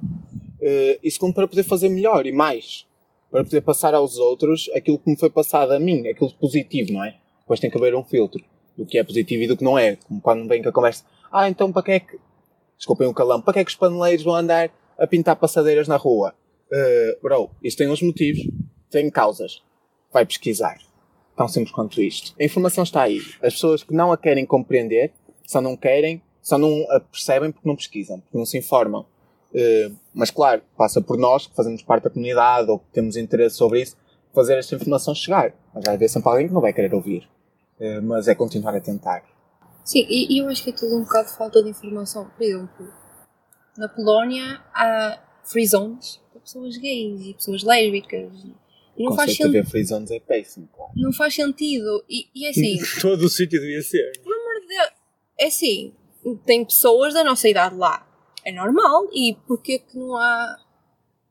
[0.61, 2.87] Uh, e segundo, para poder fazer melhor e mais.
[3.31, 7.05] Para poder passar aos outros aquilo que me foi passado a mim, aquilo positivo, não
[7.05, 7.17] é?
[7.41, 8.43] Depois tem que haver um filtro
[8.77, 9.97] do que é positivo e do que não é.
[9.97, 12.19] Como quando vem com a conversa, ah, então para que é que.
[12.77, 15.97] Desculpem o calão, para que é que os paneleiros vão andar a pintar passadeiras na
[15.97, 16.35] rua?
[16.71, 18.47] Uh, bro, isto tem uns motivos,
[18.91, 19.63] tem causas.
[20.13, 20.79] Vai pesquisar.
[21.37, 22.35] Tão simples quanto isto.
[22.39, 23.21] A informação está aí.
[23.43, 25.13] As pessoas que não a querem compreender,
[25.47, 29.05] só não querem, só não a percebem porque não pesquisam, porque não se informam.
[29.51, 33.57] Uh, mas claro, passa por nós, que fazemos parte da comunidade ou que temos interesse
[33.57, 33.97] sobre isso,
[34.33, 35.53] fazer esta informação chegar.
[35.75, 37.29] Mas vai haver sempre alguém que não vai querer ouvir.
[37.81, 39.25] Uh, mas é continuar a tentar.
[39.85, 42.31] Sim, e, eu acho que é tudo um bocado de falta de informação.
[42.37, 42.93] Por exemplo,
[43.77, 48.33] na Polónia há free zones para pessoas gays e pessoas lésbicas
[48.97, 49.69] e não faz sentido.
[49.69, 50.69] free zones é péssimo.
[50.95, 52.05] Não faz sentido.
[52.09, 52.79] E, e é assim.
[53.03, 54.13] Todo o sítio devia ser.
[54.23, 54.91] Por amor de Deus.
[55.41, 55.93] É assim.
[56.45, 58.07] Tem pessoas da nossa idade lá.
[58.45, 59.09] É normal.
[59.13, 60.57] E porquê que não há.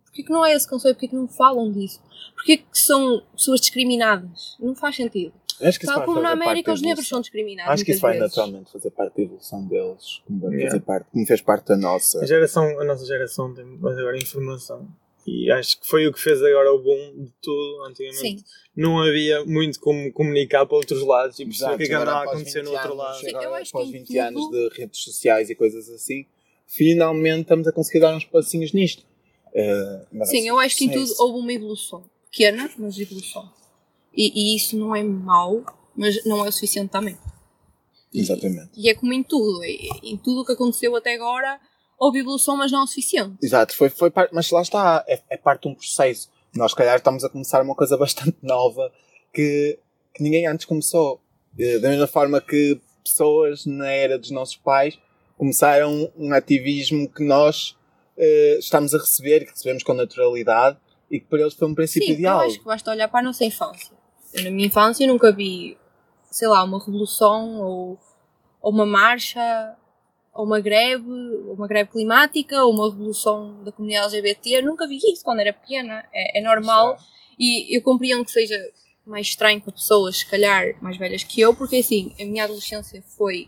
[0.05, 0.95] Porquê que não há esse conceito?
[0.95, 2.01] Porquê que não falam disso?
[2.35, 4.55] Porquê que são pessoas discriminadas?
[4.59, 5.33] Não faz sentido.
[5.61, 7.71] Acho que Tal como na América os negros são discriminados.
[7.71, 8.35] Acho que isso vai vezes.
[8.35, 10.69] naturalmente fazer parte da evolução deles, como, yeah.
[10.69, 12.19] fazer parte, como fez parte da nossa.
[12.19, 14.87] A, geração, a nossa geração tem mais agora informação
[15.25, 17.83] e acho que foi o que fez agora o boom de tudo.
[17.85, 18.43] Antigamente Sim.
[18.75, 22.19] não havia muito como comunicar para outros lados e perceber o que é que andava
[22.19, 23.19] a acontecer no outro lado.
[23.19, 24.19] Sim, acho após 20 tudo...
[24.19, 26.25] anos de redes sociais e coisas assim,
[26.67, 29.03] finalmente estamos a conseguir dar uns passinhos nisto.
[29.55, 32.03] Uh, Sim, eu acho que em tudo houve uma evolução.
[32.29, 33.49] Pequena, mas evolução.
[34.13, 37.17] E, e, isso não é mau, mas não é o suficiente também.
[38.13, 38.69] Exatamente.
[38.75, 39.63] E, e é como em tudo.
[39.63, 41.59] Em tudo o que aconteceu até agora
[41.97, 43.37] houve evolução, mas não o suficiente.
[43.41, 46.29] Exato, foi, foi parte, mas lá está, é, é, parte de um processo.
[46.53, 48.91] Nós, se calhar, estamos a começar uma coisa bastante nova
[49.33, 49.79] que,
[50.13, 51.21] que ninguém antes começou.
[51.57, 54.99] Eh, da mesma forma que pessoas na era dos nossos pais
[55.37, 57.77] começaram um ativismo que nós
[58.17, 60.77] uh, estamos a receber que recebemos com naturalidade
[61.11, 62.41] e que para eles foi um princípio Sim, ideal.
[62.41, 63.95] Eu acho que basta olhar para a nossa infância.
[64.33, 65.77] Eu, na minha infância nunca vi,
[66.31, 67.99] sei lá, uma revolução ou,
[68.61, 69.75] ou uma marcha
[70.35, 71.01] ou uma greve,
[71.47, 74.57] uma greve climática, ou uma revolução da comunidade LGBT.
[74.57, 76.03] Eu nunca vi isso quando era pequena.
[76.13, 76.97] É, é normal
[77.39, 78.57] e eu compreendo que seja
[79.05, 83.01] mais estranho para pessoas, se calhar, mais velhas que eu, porque assim, a minha adolescência
[83.17, 83.47] foi.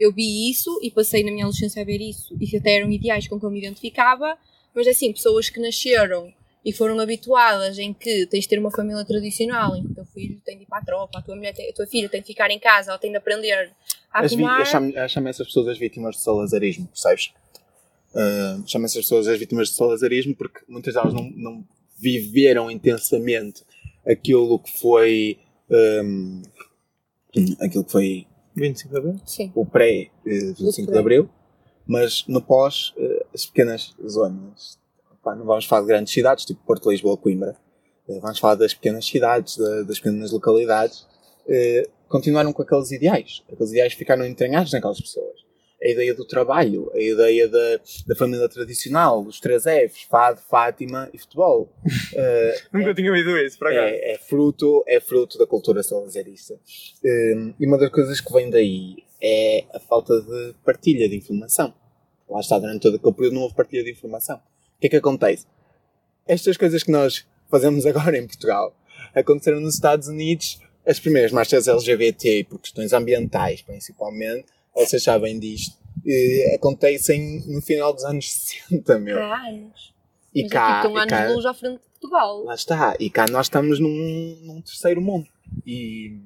[0.00, 3.28] Eu vi isso e passei na minha adolescência a ver isso, e até eram ideais
[3.28, 4.36] com que eu me identificava,
[4.74, 6.32] mas assim, pessoas que nasceram
[6.64, 10.04] e foram habituadas em que tens de ter uma família tradicional, em que o teu
[10.06, 12.20] filho tem de ir para a tropa, a tua, mulher tem, a tua filha tem
[12.20, 14.64] de ficar em casa, ela tem de aprender a as arrumar.
[15.08, 17.32] Chamo essas pessoas as vítimas de salazarismo, percebes?
[18.14, 21.64] Uh, chamo essas pessoas as vítimas de salazarismo porque muitas delas não, não
[21.98, 23.62] viveram intensamente
[24.06, 25.38] aquilo que foi
[25.70, 26.42] um,
[27.60, 29.20] aquilo que foi 25 de Abril?
[29.24, 29.52] Sim.
[29.54, 31.30] o pré-25 uh, de Abril,
[31.86, 34.78] mas no pós uh, as pequenas zonas
[35.22, 37.56] Pá, não vamos falar de grandes cidades, tipo Porto, Lisboa, Coimbra.
[38.08, 39.56] Eh, vamos falar das pequenas cidades,
[39.86, 41.06] das pequenas localidades.
[41.48, 43.42] Eh, continuaram com aqueles ideais.
[43.50, 45.40] Aqueles ideais ficaram entranhados naquelas pessoas.
[45.80, 51.08] A ideia do trabalho, a ideia da, da família tradicional, os três Fs, Fado, Fátima
[51.12, 51.72] e futebol.
[51.84, 53.80] Uh, Nunca é, tinha ouvido isso, para cá.
[53.80, 56.54] É, é, fruto, é fruto da cultura salazarista.
[57.04, 61.74] E uma das coisas que vem daí é a falta de partilha de informação.
[62.28, 64.40] Lá está, durante todo aquele período não houve partilha de informação
[64.82, 65.46] que é que acontece?
[66.26, 68.74] Estas coisas que nós fazemos agora em Portugal
[69.14, 75.76] aconteceram nos Estados Unidos, as primeiras marchas LGBT, por questões ambientais principalmente, vocês sabem disto,
[76.54, 78.32] acontecem no final dos anos
[78.68, 79.22] 60, meu.
[79.22, 79.92] Há anos.
[80.34, 82.44] E Mas cá, aqui estão anos cá, de luz à frente de Portugal.
[82.44, 82.96] Lá está.
[82.98, 85.28] E cá nós estamos num, num terceiro mundo.
[85.66, 86.18] E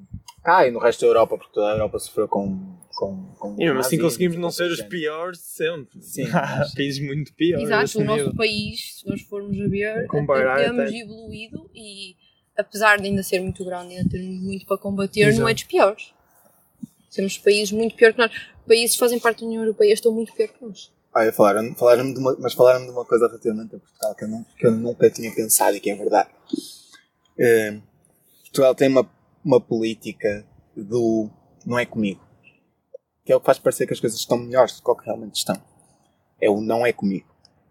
[0.45, 2.79] cá e no resto da Europa, porque toda a Europa sofreu com.
[2.97, 6.03] Com, com e mesmo assim conseguimos não ser os piores de sempre.
[6.03, 6.25] Sim.
[6.33, 7.65] Há países muito piores.
[7.65, 10.99] Exato, o nosso país, se nós formos a ver, Comparar temos até.
[10.99, 12.17] evoluído e
[12.57, 15.43] apesar de ainda ser muito grande e ainda ter muito para combater, Exato.
[15.43, 16.15] não é dos piores.
[17.15, 18.33] Temos países muito pior que nós.
[18.67, 20.91] Países que fazem parte da União Europeia estão muito pior que nós.
[21.15, 24.29] Ah, falaram, falaram de uma, mas falaram de uma coisa relativamente a Portugal que eu,
[24.29, 26.31] não, que eu nunca tinha pensado e que é verdade.
[27.39, 27.83] Uh,
[28.43, 29.09] Portugal tem uma,
[29.45, 31.31] uma política do
[31.65, 32.26] não é comigo.
[33.27, 35.37] Que é o que faz parecer que as coisas estão melhores do que, que realmente
[35.37, 35.61] estão.
[36.41, 37.27] É o não é comigo.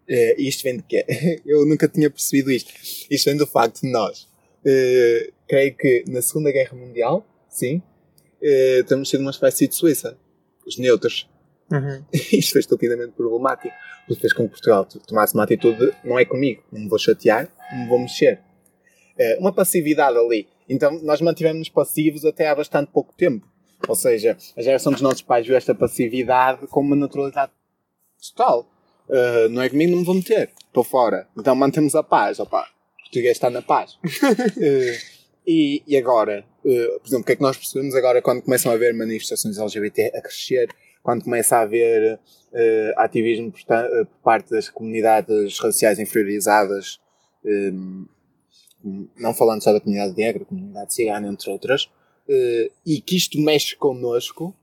[0.08, 1.04] Uh, isto vem de quê?
[1.44, 2.72] eu nunca tinha percebido isto.
[3.10, 4.28] Isto vem do facto de nós,
[4.64, 10.16] uh, creio que na Segunda Guerra Mundial, sim, uh, temos sido uma espécie de Suíça.
[10.64, 11.28] Os neutros
[11.70, 12.04] Uhum.
[12.32, 13.74] Isto foi estupidamente problemático,
[14.06, 17.48] porque fez com que Portugal tomasse uma atitude não é comigo, não me vou chatear,
[17.72, 18.40] não me vou mexer.
[19.18, 20.48] É, uma passividade ali.
[20.68, 23.46] Então nós mantivemos passivos até há bastante pouco tempo.
[23.88, 27.52] Ou seja, a geração dos nossos pais viu esta passividade como uma naturalidade
[28.30, 28.68] total.
[29.08, 30.50] Uh, não é comigo, não me vou meter.
[30.66, 31.28] Estou fora.
[31.36, 32.40] Então mantemos a paz.
[32.40, 33.94] Opa, o português está na paz.
[33.94, 38.42] uh, e, e, agora, uh, por exemplo, o que é que nós percebemos agora quando
[38.42, 40.68] começam a haver manifestações LGBT a crescer?
[41.02, 42.18] quando começa a haver
[42.96, 46.98] ativismo por, por, parte das comunidades raciais inferiorizadas,
[47.44, 48.06] um,
[49.16, 51.88] não falando só da comunidade negra, comunidade cigana, entre outras,
[52.28, 54.54] uh, e que isto mexe connosco,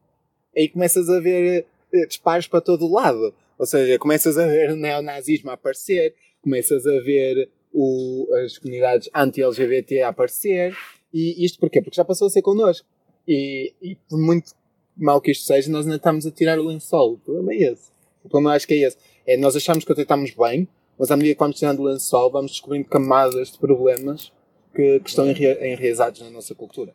[0.56, 1.66] aí começas a ver
[2.08, 3.34] disparos para todo o lado.
[3.58, 9.10] Ou seja, começas a ver o neonazismo a aparecer, começas a ver o, as comunidades
[9.14, 10.76] anti-LGBT a aparecer,
[11.14, 11.82] e isto porquê?
[11.82, 12.86] Porque já passou a ser connosco.
[13.28, 14.54] E, e por muito
[14.98, 17.14] mal que isto seja, nós ainda estamos a tirar o lençol.
[17.14, 17.90] O problema é esse.
[18.24, 18.98] O problema acho que é esse.
[19.26, 22.32] É nós achamos que até estamos bem, mas à medida que vamos tirando o lençol,
[22.32, 24.32] vamos descobrindo camadas de problemas
[24.76, 26.94] que, que estão enraizados na nossa cultura.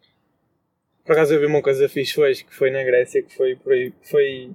[1.09, 3.59] Por acaso eu vi uma coisa fixe hoje, que foi na Grécia, que foi,
[4.03, 4.51] foi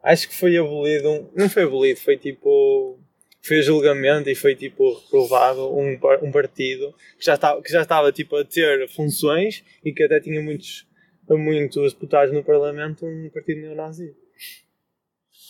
[0.00, 2.96] acho que foi abolido, não foi abolido, foi tipo,
[3.42, 8.12] foi julgamento e foi tipo reprovado um, um partido que já, estava, que já estava
[8.12, 10.86] tipo a ter funções e que até tinha muitos
[11.28, 14.14] muitos deputados no Parlamento um partido neonazi.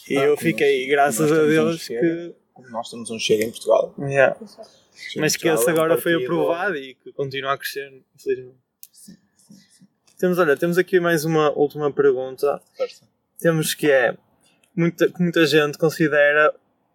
[0.09, 2.35] E ah, eu fiquei, nós, graças nós a Deus, um que.
[2.71, 3.95] Nós temos um chega em Portugal.
[3.99, 4.35] Yeah.
[5.19, 8.68] Mas que esse agora um foi aprovado e que continua a crescer, infelizmente.
[10.19, 12.61] Temos, olha, temos aqui mais uma última pergunta.
[12.77, 13.05] Força.
[13.39, 14.17] Temos que é
[14.75, 16.53] muita, que muita gente considera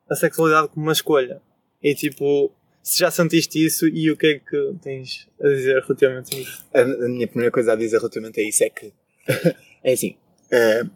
[0.10, 1.42] a sexualidade como uma escolha.
[1.82, 6.36] E tipo, se já sentiste isso e o que é que tens a dizer relativamente
[6.36, 6.66] a isso?
[6.74, 8.92] A, a minha primeira coisa a dizer relativamente a isso é que
[9.82, 10.18] é assim.
[10.52, 10.90] Uh,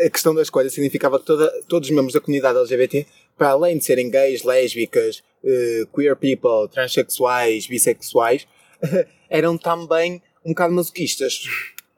[0.00, 3.04] a questão da escolha significava que toda, todos os membros da comunidade LGBT,
[3.36, 8.46] para além de serem gays, lésbicas, uh, queer people, transexuais, bissexuais,
[9.28, 11.44] eram também um bocado masoquistas.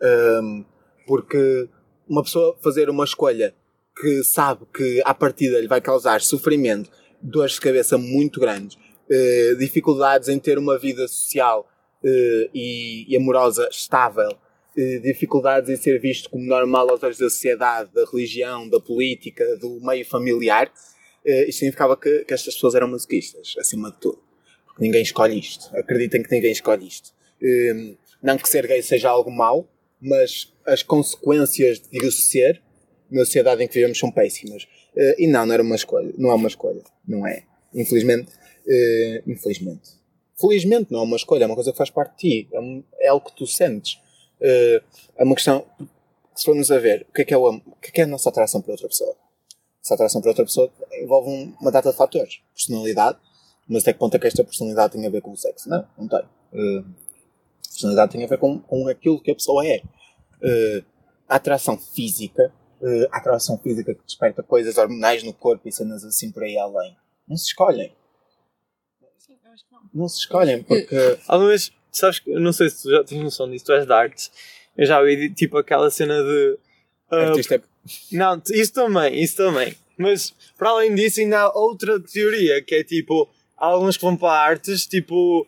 [0.01, 0.65] Um,
[1.07, 1.69] porque
[2.09, 3.55] uma pessoa fazer uma escolha
[3.99, 6.91] que sabe que à partida lhe vai causar sofrimento
[7.23, 11.67] dores de cabeça muito grandes, uh, dificuldades em ter uma vida social
[12.05, 17.31] uh, e, e, amorosa estável, uh, dificuldades em ser visto como normal aos olhos da
[17.31, 20.71] sociedade, da religião, da política, do meio familiar,
[21.49, 24.23] isto significava que, que estas pessoas eram masoquistas, acima de tudo.
[24.65, 25.77] Porque ninguém escolhe isto.
[25.77, 27.11] Acreditem que ninguém escolhe isto.
[28.23, 29.69] Não que ser gay seja algo mau,
[30.01, 32.63] mas as consequências de o ser
[33.11, 34.65] na sociedade em que vivemos são péssimas.
[34.95, 36.13] Uh, e não, não era uma escolha.
[36.17, 36.83] Não é uma escolha.
[37.07, 37.45] Não é.
[37.75, 38.33] Infelizmente.
[38.67, 39.91] Uh, infelizmente.
[40.39, 42.49] Felizmente não é uma escolha, é uma coisa que faz parte de ti.
[42.53, 43.95] É, é algo que tu sentes.
[44.41, 44.83] Uh,
[45.17, 45.65] é uma questão.
[46.35, 48.07] Se formos a ver, o que é que é, o, o é, que é a
[48.07, 49.17] nossa atração para outra pessoa?
[49.83, 52.41] Essa atração para outra pessoa envolve um, uma data de fatores.
[52.55, 53.19] Personalidade,
[53.69, 55.69] mas até que ponto é que esta personalidade tem a ver com o sexo?
[55.69, 56.23] Não, não tem.
[57.77, 59.83] Personalidade tem a ver com, com aquilo que a pessoa é.
[60.43, 60.85] Uh,
[61.29, 66.05] a atração física uh, a atração física que desperta coisas hormonais no corpo e cenas
[66.05, 66.97] assim por aí além.
[67.29, 67.93] Não se escolhem.
[69.19, 69.81] Sim, eu acho que não.
[69.93, 70.97] Não se escolhem porque.
[71.27, 73.93] Alguma vez, sabes que, não sei se tu já tens noção disso, tu és de
[73.93, 74.31] artes.
[74.77, 76.59] Eu já vi tipo aquela cena de.
[77.11, 77.63] Uh, Artista é...
[78.13, 79.75] Não, isso também, isso também.
[79.97, 84.17] Mas para além disso, ainda há outra teoria que é tipo: há alguns que vão
[84.17, 85.47] para artes, tipo,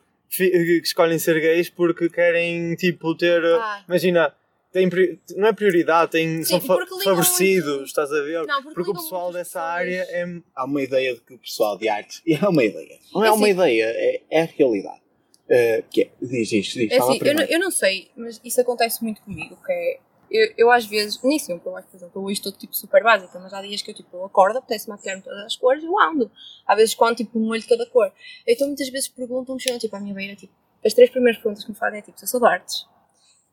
[0.82, 3.44] escolhem ser gays porque querem tipo ter.
[3.44, 3.84] Ah.
[3.88, 4.34] Imagina
[4.70, 4.88] tem,
[5.36, 7.86] não é prioridade, tem, Sim, são fa favorecidos, muito...
[7.86, 8.46] estás a ver?
[8.46, 10.26] Não, porque, porque o pessoal dessa área é.
[10.54, 12.22] Há uma ideia de que o pessoal de artes.
[12.28, 12.98] E é uma ideia.
[13.14, 15.00] Não é, é uma assim, ideia, é, é a realidade.
[15.44, 18.60] Uh, que é, diz isto, diz, é assim, eu, não, eu não sei, mas isso
[18.60, 19.98] acontece muito comigo, que é.
[20.30, 23.38] Eu, eu às vezes, nem sempre, eu acho, por exemplo, hoje estou tipo super básica,
[23.38, 26.30] mas há dias que eu tipo, acordo, apetece maquiar-me todas as cores e eu ando.
[26.66, 28.12] Há vezes quando tipo um molho de cada cor.
[28.46, 30.52] Então muitas vezes perguntam-me, chegam tipo à minha beira, tipo,
[30.84, 32.86] as três primeiras perguntas que me fazem é tipo, se eu sou de artes,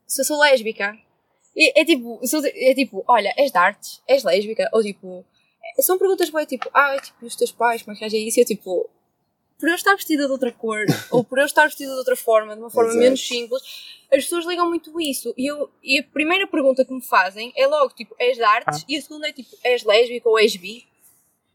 [0.06, 0.96] se eu sou lésbica,
[1.56, 2.20] é, é tipo,
[2.54, 5.24] é tipo, olha, és de artes, és lésbica, ou tipo,
[5.78, 8.38] é, são perguntas bem tipo, ah, é tipo, os teus pais, como é que isso?
[8.38, 8.90] E eu tipo,
[9.58, 12.54] por eu estar vestida de outra cor, ou por eu estar vestida de outra forma,
[12.54, 13.04] de uma forma Exato.
[13.04, 13.62] menos simples,
[14.12, 15.34] as pessoas ligam muito isso.
[15.36, 18.82] E, eu, e a primeira pergunta que me fazem é logo, tipo, és de artes?
[18.82, 18.84] Ah.
[18.88, 20.86] E a segunda é, tipo, és lésbica ou és bi?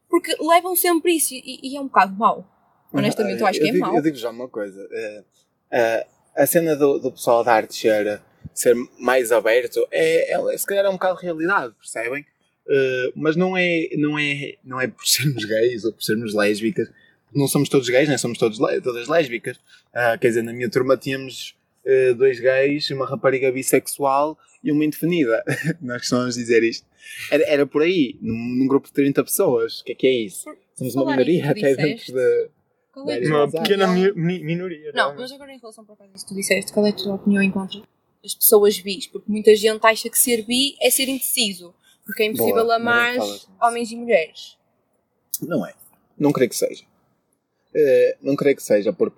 [0.09, 2.45] Porque levam sempre isso e, e é um bocado mau.
[2.93, 3.95] Honestamente, eu acho que eu é digo, mau.
[3.95, 4.81] Eu digo já uma coisa.
[4.81, 8.21] Uh, uh, a cena do, do pessoal da arte ser,
[8.53, 12.25] ser mais aberto é, é, se calhar é um bocado de realidade, percebem?
[12.67, 16.89] Uh, mas não é, não, é, não é por sermos gays ou por sermos lésbicas.
[17.33, 19.57] Não somos todos gays, nem somos todos, todas lésbicas.
[19.57, 21.55] Uh, quer dizer, na minha turma tínhamos
[21.85, 25.43] uh, dois gays, uma rapariga bissexual e uma indefinida.
[25.81, 26.85] Nós costumamos dizer isto.
[27.29, 29.81] Era, era por aí, num, num, grupo de 30 pessoas.
[29.81, 30.45] O que é que é isso?
[30.75, 32.49] Somos uma minoria até dentro de.
[33.07, 34.11] É uma pequena mi
[34.43, 34.91] minoria.
[34.93, 37.41] Não, mas agora em relação para isso que tu disseste, qual é a tua opinião
[37.41, 37.81] em contra
[38.23, 39.07] as pessoas bis?
[39.07, 41.73] Porque muita gente acha que ser bi é ser indeciso.
[42.05, 43.15] Porque é impossível Boa, amar
[43.61, 44.57] homens e mulheres.
[45.41, 45.73] Não é.
[46.17, 46.83] Não creio que seja.
[47.73, 49.17] Uh, não creio que seja, porque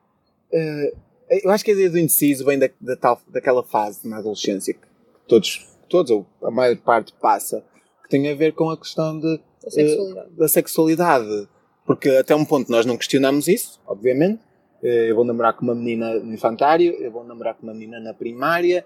[0.53, 0.97] uh,
[1.43, 4.75] eu acho que a ideia do indeciso vem da, da tal, daquela fase na adolescência
[4.75, 4.87] que
[5.27, 7.65] todos, todos, ou a maior parte passa,
[8.03, 10.27] que tem a ver com a questão de, da, sexualidade.
[10.27, 11.47] Uh, da sexualidade.
[11.85, 14.39] Porque até um ponto nós não questionamos isso, obviamente.
[14.81, 18.13] Eu vou namorar com uma menina no infantário, eu vou namorar com uma menina na
[18.13, 18.85] primária,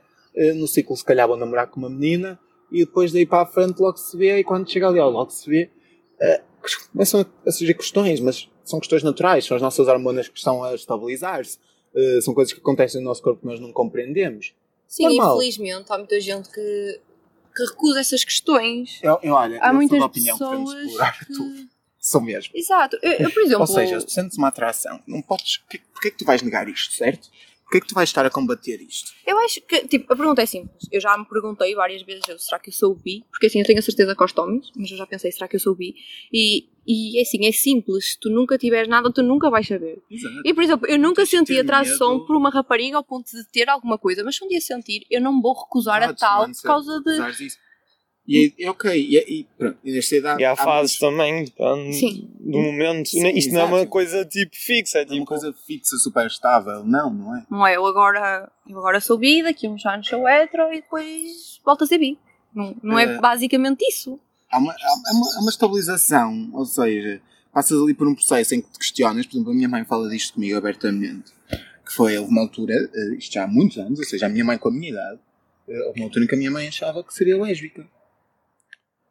[0.56, 2.40] no ciclo se calhar vou namorar com uma menina,
[2.72, 5.50] e depois daí para a frente logo se vê, e quando chega ali logo se
[5.50, 5.72] vê,
[6.76, 10.76] começam a surgir questões, mas são questões naturais, são as nossas hormonas que estão a
[10.76, 11.58] estabilizar-se,
[11.94, 14.54] uh, são coisas que acontecem no nosso corpo que nós não compreendemos.
[14.88, 15.36] Sim, Normal.
[15.36, 17.02] infelizmente há muita gente que,
[17.56, 19.00] que recusa essas questões.
[19.02, 21.34] Eu, eu olha, há eu muitas opinião pessoas que explorar que...
[21.34, 21.68] tudo.
[22.00, 22.54] Sou mesmo.
[22.56, 22.98] Exato.
[23.02, 23.62] Eu, eu, por exemplo...
[23.62, 25.58] Ou seja, se tu sentes uma atração, não podes...
[25.58, 27.30] Porquê é que tu vais negar isto, certo?
[27.68, 29.12] Porquê é que tu vais estar a combater isto?
[29.26, 30.88] Eu acho que, tipo, a pergunta é simples.
[30.90, 33.26] Eu já me perguntei várias vezes, será que eu sou bi?
[33.30, 35.58] Porque assim, eu tenho a certeza que gosto homens, mas eu já pensei, será que
[35.58, 35.94] eu sou bi?
[36.32, 38.14] E, e é assim, é simples.
[38.14, 40.02] Se tu nunca tiveres nada, tu nunca vais saber.
[40.10, 40.42] Exato.
[40.46, 42.26] E, por exemplo, eu nunca senti atração medo.
[42.26, 45.20] por uma rapariga ao ponto de ter alguma coisa, mas se um dia sentir, eu
[45.20, 47.18] não vou recusar a tal por causa de...
[48.28, 50.42] E é ok, e, e pronto, nesta idade.
[50.42, 52.30] E há, há fases também, depende Sim.
[52.38, 53.08] do momento.
[53.08, 53.54] Sim, Isto exato.
[53.54, 55.16] não é uma coisa tipo fixa, é tipo.
[55.16, 57.46] uma coisa fixa, super estável, não, não é?
[57.50, 60.82] Não é, eu agora, eu agora sou bi, daqui a uns anos sou hetero e
[60.82, 62.20] depois volto a ser bi.
[62.54, 64.20] Não, não é, é basicamente isso.
[64.52, 67.22] Há uma, há, uma, há uma estabilização, ou seja,
[67.54, 70.10] passas ali por um processo em que te questionas, por exemplo, a minha mãe fala
[70.10, 74.06] disto comigo abertamente, que foi, houve uma altura, eh, isto já há muitos anos, ou
[74.06, 75.20] seja, a minha mãe com a minha idade,
[75.70, 77.86] eh, houve uma altura em que a minha mãe achava que seria lésbica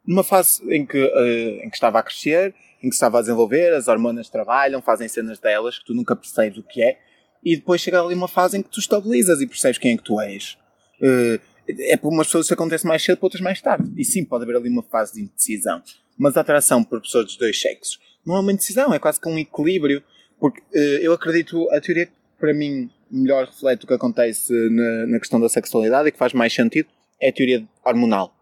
[0.07, 3.73] numa fase em que, uh, em que estava a crescer, em que estava a desenvolver,
[3.73, 6.97] as hormonas trabalham, fazem cenas delas que tu nunca percebes o que é,
[7.43, 10.03] e depois chega ali uma fase em que tu estabilizas e percebes quem é que
[10.03, 10.57] tu és.
[11.01, 11.39] Uh,
[11.69, 13.91] é para umas pessoas isso acontece mais cedo, para outras mais tarde.
[13.97, 15.81] E sim, pode haver ali uma fase de indecisão.
[16.17, 19.27] Mas a atração por pessoas dos dois sexos não é uma indecisão, é quase que
[19.27, 20.01] um equilíbrio.
[20.39, 25.07] Porque uh, eu acredito, a teoria que para mim melhor reflete o que acontece na,
[25.07, 26.89] na questão da sexualidade e que faz mais sentido
[27.21, 28.33] é a teoria hormonal.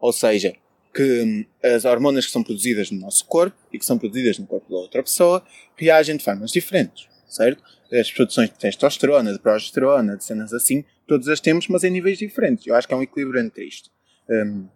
[0.00, 0.54] Ou seja,
[0.92, 4.46] que hum, as hormonas que são produzidas no nosso corpo e que são produzidas no
[4.46, 5.42] corpo da outra pessoa
[5.76, 7.62] reagem de formas diferentes, certo?
[7.92, 12.18] As produções de testosterona, de progesterona, de cenas assim, todas as temos, mas em níveis
[12.18, 12.66] diferentes.
[12.66, 13.90] Eu acho que é um equilíbrio entre isto.
[14.28, 14.66] Um,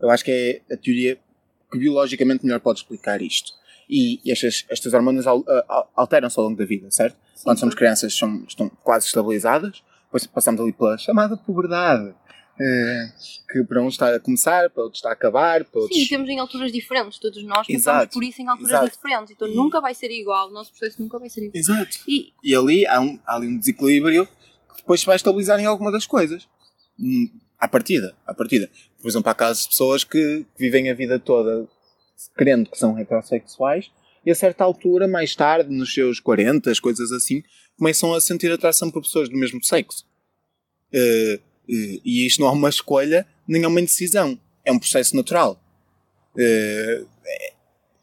[0.00, 1.18] eu acho que é a teoria
[1.70, 3.52] que biologicamente melhor pode explicar isto.
[3.88, 5.26] E, estas, estas hormonas
[5.94, 7.16] alteram-se ao longo da vida, certo?
[7.34, 12.14] Sim, Quando somos crianças são, estão quase estabilizadas, depois passamos ali pela chamada puberdade,
[12.56, 15.64] que para um está a começar, para outro está a acabar.
[15.64, 15.98] Para outros...
[15.98, 18.90] Sim, temos em alturas diferentes, todos nós passamos por isso em alturas Exato.
[18.90, 19.54] diferentes, então e...
[19.54, 21.52] nunca vai ser igual, o nosso processo nunca vai ser igual.
[21.54, 21.98] Exato.
[22.06, 25.66] E, e ali há, um, há ali um desequilíbrio que depois se vai estabilizar em
[25.66, 26.46] alguma das coisas.
[26.98, 27.28] Hum,
[27.58, 28.68] à partida, à partida.
[29.00, 31.68] Por exemplo, há casos de pessoas que vivem a vida toda
[32.34, 33.90] crendo que são heterossexuais
[34.24, 37.42] e a certa altura, mais tarde, nos seus 40, coisas assim,
[37.76, 40.06] começam a sentir atração por pessoas do mesmo sexo.
[40.94, 44.38] Uh, e isto não é uma escolha, nem é uma indecisão.
[44.64, 45.60] É um processo natural.
[46.38, 47.04] É,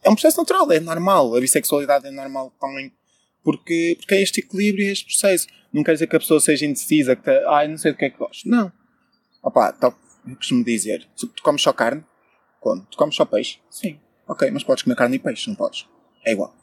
[0.02, 1.36] é um processo natural, é normal.
[1.36, 2.92] A bissexualidade é normal também.
[3.42, 5.46] Porque, porque é este equilíbrio e este processo.
[5.72, 8.04] Não quer dizer que a pessoa seja indecisa, que tá, ah, não sei do que
[8.04, 8.48] é que gosto.
[8.48, 8.72] Não.
[9.42, 9.94] Opa, tá,
[10.36, 12.04] costumo dizer, tu comes só carne?
[12.60, 12.84] Como?
[12.86, 13.58] Tu comes só peixe?
[13.70, 13.98] Sim.
[14.28, 15.86] Ok, mas podes comer carne e peixe, não podes.
[16.24, 16.54] É igual.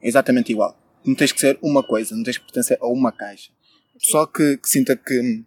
[0.00, 0.78] É exatamente igual.
[1.04, 3.50] Não tens que ser uma coisa, não tens que pertencer a uma caixa.
[3.98, 5.44] Só que, que sinta que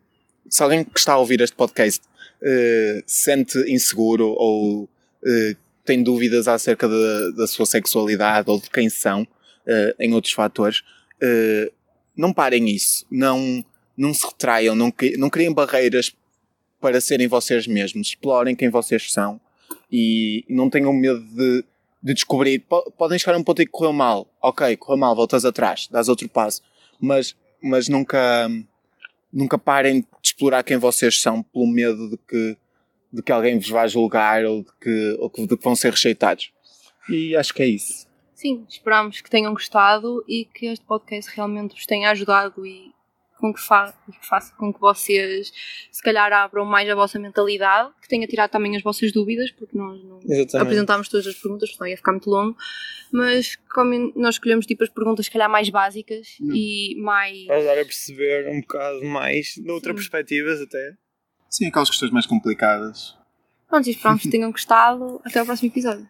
[0.49, 2.01] se alguém que está a ouvir este podcast
[2.41, 8.89] uh, sente inseguro ou uh, tem dúvidas acerca de, da sua sexualidade ou de quem
[8.89, 10.83] são uh, em outros fatores,
[12.15, 13.05] não parem isso.
[13.09, 13.63] Não,
[13.95, 16.13] não se retraiam, não, não criem barreiras
[16.79, 18.09] para serem vocês mesmos.
[18.09, 19.39] Explorem quem vocês são
[19.91, 21.63] e não tenham medo de,
[22.01, 22.63] de descobrir.
[22.97, 24.27] Podem chegar a um ponto em que correu mal.
[24.41, 26.61] Ok, correu mal, voltas atrás, dás outro passo.
[26.99, 28.49] Mas, mas nunca,
[29.37, 32.57] nunca parem de explorar quem vocês são pelo medo de que,
[33.13, 36.51] de que alguém vos vá julgar ou de que, ou de que vão ser rejeitados.
[37.07, 38.07] E acho que é isso.
[38.33, 42.91] Sim, esperamos que tenham gostado e que este podcast realmente vos tenha ajudado e
[43.39, 45.51] com que, fa que faça com que vocês
[45.91, 49.77] se calhar abram mais a vossa mentalidade, que tenha tirado também as vossas dúvidas, porque
[49.77, 50.57] nós não Exatamente.
[50.57, 52.57] apresentámos todas as perguntas, senão ia ficar muito longo,
[53.11, 56.51] mas como nós escolhemos tipo as perguntas se calhar mais básicas hum.
[56.53, 57.45] e mais.
[57.45, 60.93] Para dar a perceber um bocado mais, de outras perspectivas até.
[61.49, 63.15] Sim, aquelas questões mais complicadas.
[63.67, 65.21] Pronto, e esperamos que tenham gostado.
[65.23, 66.07] Até ao próximo episódio.